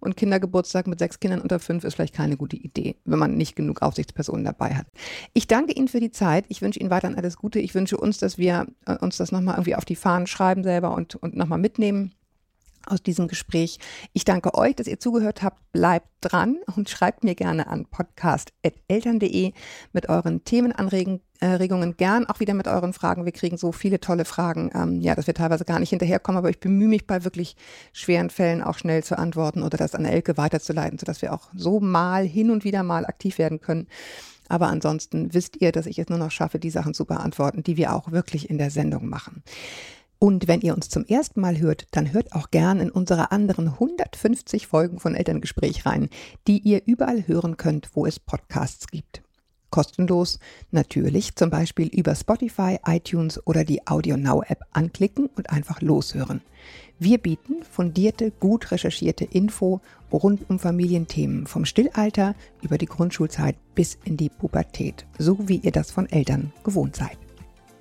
und 0.00 0.16
Kindergeburtstag 0.16 0.88
mit 0.88 0.98
sechs 0.98 1.20
Kindern 1.20 1.40
unter 1.40 1.60
fünf 1.60 1.84
ist 1.84 1.94
vielleicht 1.94 2.14
keine 2.14 2.36
gute 2.36 2.56
Idee, 2.56 2.96
wenn 3.04 3.18
man 3.18 3.36
nicht 3.36 3.54
genug 3.54 3.80
Aufsichtspersonen 3.80 4.44
dabei 4.44 4.74
hat. 4.74 4.86
Ich 5.34 5.46
danke 5.46 5.72
Ihnen 5.72 5.88
für 5.88 6.00
die 6.00 6.10
Zeit. 6.10 6.44
Ich 6.48 6.62
wünsche 6.62 6.80
Ihnen 6.80 6.90
weiterhin 6.90 7.16
alles 7.16 7.36
Gute. 7.36 7.60
Ich 7.60 7.74
wünsche 7.74 7.96
uns, 7.96 8.18
dass 8.18 8.36
wir 8.36 8.66
äh, 8.86 8.96
uns 8.96 9.16
das 9.18 9.30
nochmal 9.30 9.54
irgendwie 9.54 9.76
auf 9.76 9.84
die 9.84 9.96
Fahnen 9.96 10.26
schreiben 10.26 10.64
selber 10.64 10.94
und, 10.94 11.14
und 11.14 11.36
nochmal 11.36 11.58
mitnehmen 11.58 12.12
aus 12.86 13.02
diesem 13.02 13.28
Gespräch. 13.28 13.78
Ich 14.12 14.24
danke 14.24 14.54
euch, 14.54 14.74
dass 14.76 14.86
ihr 14.86 14.98
zugehört 14.98 15.42
habt. 15.42 15.60
Bleibt 15.72 16.08
dran 16.20 16.56
und 16.74 16.88
schreibt 16.88 17.24
mir 17.24 17.34
gerne 17.34 17.66
an 17.66 17.86
podcast.eltern.de 17.86 19.52
mit 19.92 20.08
euren 20.08 20.44
Themenanregungen, 20.44 21.20
äh, 21.40 21.94
gern 21.96 22.26
auch 22.26 22.40
wieder 22.40 22.54
mit 22.54 22.66
euren 22.66 22.92
Fragen. 22.92 23.24
Wir 23.24 23.32
kriegen 23.32 23.58
so 23.58 23.72
viele 23.72 24.00
tolle 24.00 24.24
Fragen, 24.24 24.70
ähm, 24.74 25.00
ja, 25.00 25.14
dass 25.14 25.26
wir 25.26 25.34
teilweise 25.34 25.64
gar 25.64 25.78
nicht 25.78 25.90
hinterherkommen, 25.90 26.38
aber 26.38 26.50
ich 26.50 26.60
bemühe 26.60 26.88
mich 26.88 27.06
bei 27.06 27.24
wirklich 27.24 27.56
schweren 27.92 28.30
Fällen 28.30 28.62
auch 28.62 28.78
schnell 28.78 29.04
zu 29.04 29.18
antworten 29.18 29.62
oder 29.62 29.76
das 29.76 29.94
an 29.94 30.04
Elke 30.04 30.36
weiterzuleiten, 30.36 30.98
sodass 30.98 31.22
wir 31.22 31.32
auch 31.32 31.48
so 31.54 31.80
mal 31.80 32.24
hin 32.24 32.50
und 32.50 32.64
wieder 32.64 32.82
mal 32.82 33.04
aktiv 33.04 33.38
werden 33.38 33.60
können. 33.60 33.86
Aber 34.48 34.68
ansonsten 34.68 35.34
wisst 35.34 35.60
ihr, 35.60 35.72
dass 35.72 35.86
ich 35.86 35.98
es 35.98 36.08
nur 36.08 36.18
noch 36.18 36.30
schaffe, 36.30 36.58
die 36.58 36.70
Sachen 36.70 36.94
zu 36.94 37.04
beantworten, 37.04 37.62
die 37.62 37.76
wir 37.76 37.94
auch 37.94 38.12
wirklich 38.12 38.48
in 38.48 38.58
der 38.58 38.70
Sendung 38.70 39.08
machen. 39.08 39.42
Und 40.18 40.48
wenn 40.48 40.62
ihr 40.62 40.74
uns 40.74 40.88
zum 40.88 41.04
ersten 41.04 41.40
Mal 41.40 41.58
hört, 41.58 41.86
dann 41.90 42.12
hört 42.12 42.32
auch 42.32 42.50
gern 42.50 42.80
in 42.80 42.90
unsere 42.90 43.32
anderen 43.32 43.68
150 43.68 44.66
Folgen 44.66 44.98
von 44.98 45.14
Elterngespräch 45.14 45.84
rein, 45.84 46.08
die 46.46 46.58
ihr 46.58 46.82
überall 46.86 47.26
hören 47.26 47.56
könnt, 47.56 47.90
wo 47.94 48.06
es 48.06 48.18
Podcasts 48.18 48.86
gibt. 48.86 49.22
Kostenlos, 49.70 50.38
natürlich 50.70 51.34
zum 51.36 51.50
Beispiel 51.50 51.88
über 51.88 52.14
Spotify, 52.14 52.78
iTunes 52.86 53.46
oder 53.46 53.64
die 53.64 53.86
Audio 53.86 54.16
Now 54.16 54.42
App 54.42 54.60
anklicken 54.72 55.26
und 55.36 55.50
einfach 55.50 55.82
loshören. 55.82 56.40
Wir 56.98 57.18
bieten 57.18 57.62
fundierte, 57.62 58.30
gut 58.30 58.70
recherchierte 58.70 59.24
Info 59.24 59.82
rund 60.10 60.48
um 60.48 60.58
Familienthemen 60.58 61.46
vom 61.46 61.66
Stillalter 61.66 62.34
über 62.62 62.78
die 62.78 62.86
Grundschulzeit 62.86 63.56
bis 63.74 63.98
in 64.04 64.16
die 64.16 64.30
Pubertät, 64.30 65.04
so 65.18 65.46
wie 65.46 65.56
ihr 65.56 65.72
das 65.72 65.90
von 65.90 66.08
Eltern 66.08 66.52
gewohnt 66.64 66.96
seid. 66.96 67.18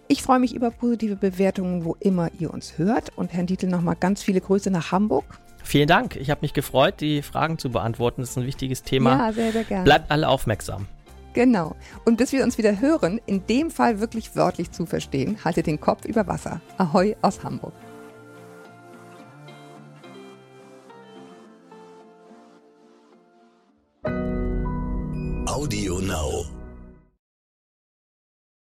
Ich 0.07 0.21
freue 0.21 0.39
mich 0.39 0.53
über 0.53 0.69
positive 0.69 1.15
Bewertungen, 1.15 1.83
wo 1.83 1.95
immer 1.99 2.29
ihr 2.39 2.53
uns 2.53 2.77
hört. 2.77 3.11
Und 3.15 3.33
Herrn 3.33 3.47
Dietl 3.47 3.67
nochmal 3.67 3.95
ganz 3.95 4.21
viele 4.21 4.39
Grüße 4.39 4.69
nach 4.69 4.91
Hamburg. 4.91 5.25
Vielen 5.63 5.87
Dank. 5.87 6.15
Ich 6.15 6.29
habe 6.29 6.41
mich 6.41 6.53
gefreut, 6.53 7.01
die 7.01 7.23
Fragen 7.23 7.57
zu 7.57 7.71
beantworten. 7.71 8.21
Das 8.21 8.31
ist 8.31 8.37
ein 8.37 8.45
wichtiges 8.45 8.83
Thema. 8.83 9.17
Ja, 9.17 9.33
sehr, 9.33 9.51
sehr 9.51 9.63
gerne. 9.63 9.83
Bleibt 9.83 10.11
alle 10.11 10.27
aufmerksam. 10.29 10.85
Genau. 11.33 11.75
Und 12.05 12.17
bis 12.17 12.31
wir 12.31 12.43
uns 12.43 12.57
wieder 12.59 12.79
hören, 12.79 13.19
in 13.25 13.45
dem 13.47 13.71
Fall 13.71 13.99
wirklich 13.99 14.35
wörtlich 14.35 14.71
zu 14.71 14.85
verstehen, 14.85 15.43
haltet 15.43 15.65
den 15.65 15.81
Kopf 15.81 16.05
über 16.05 16.27
Wasser. 16.27 16.61
Ahoi 16.77 17.15
aus 17.21 17.43
Hamburg. 17.43 17.73
Audio 25.47 25.99
Now. 25.99 26.45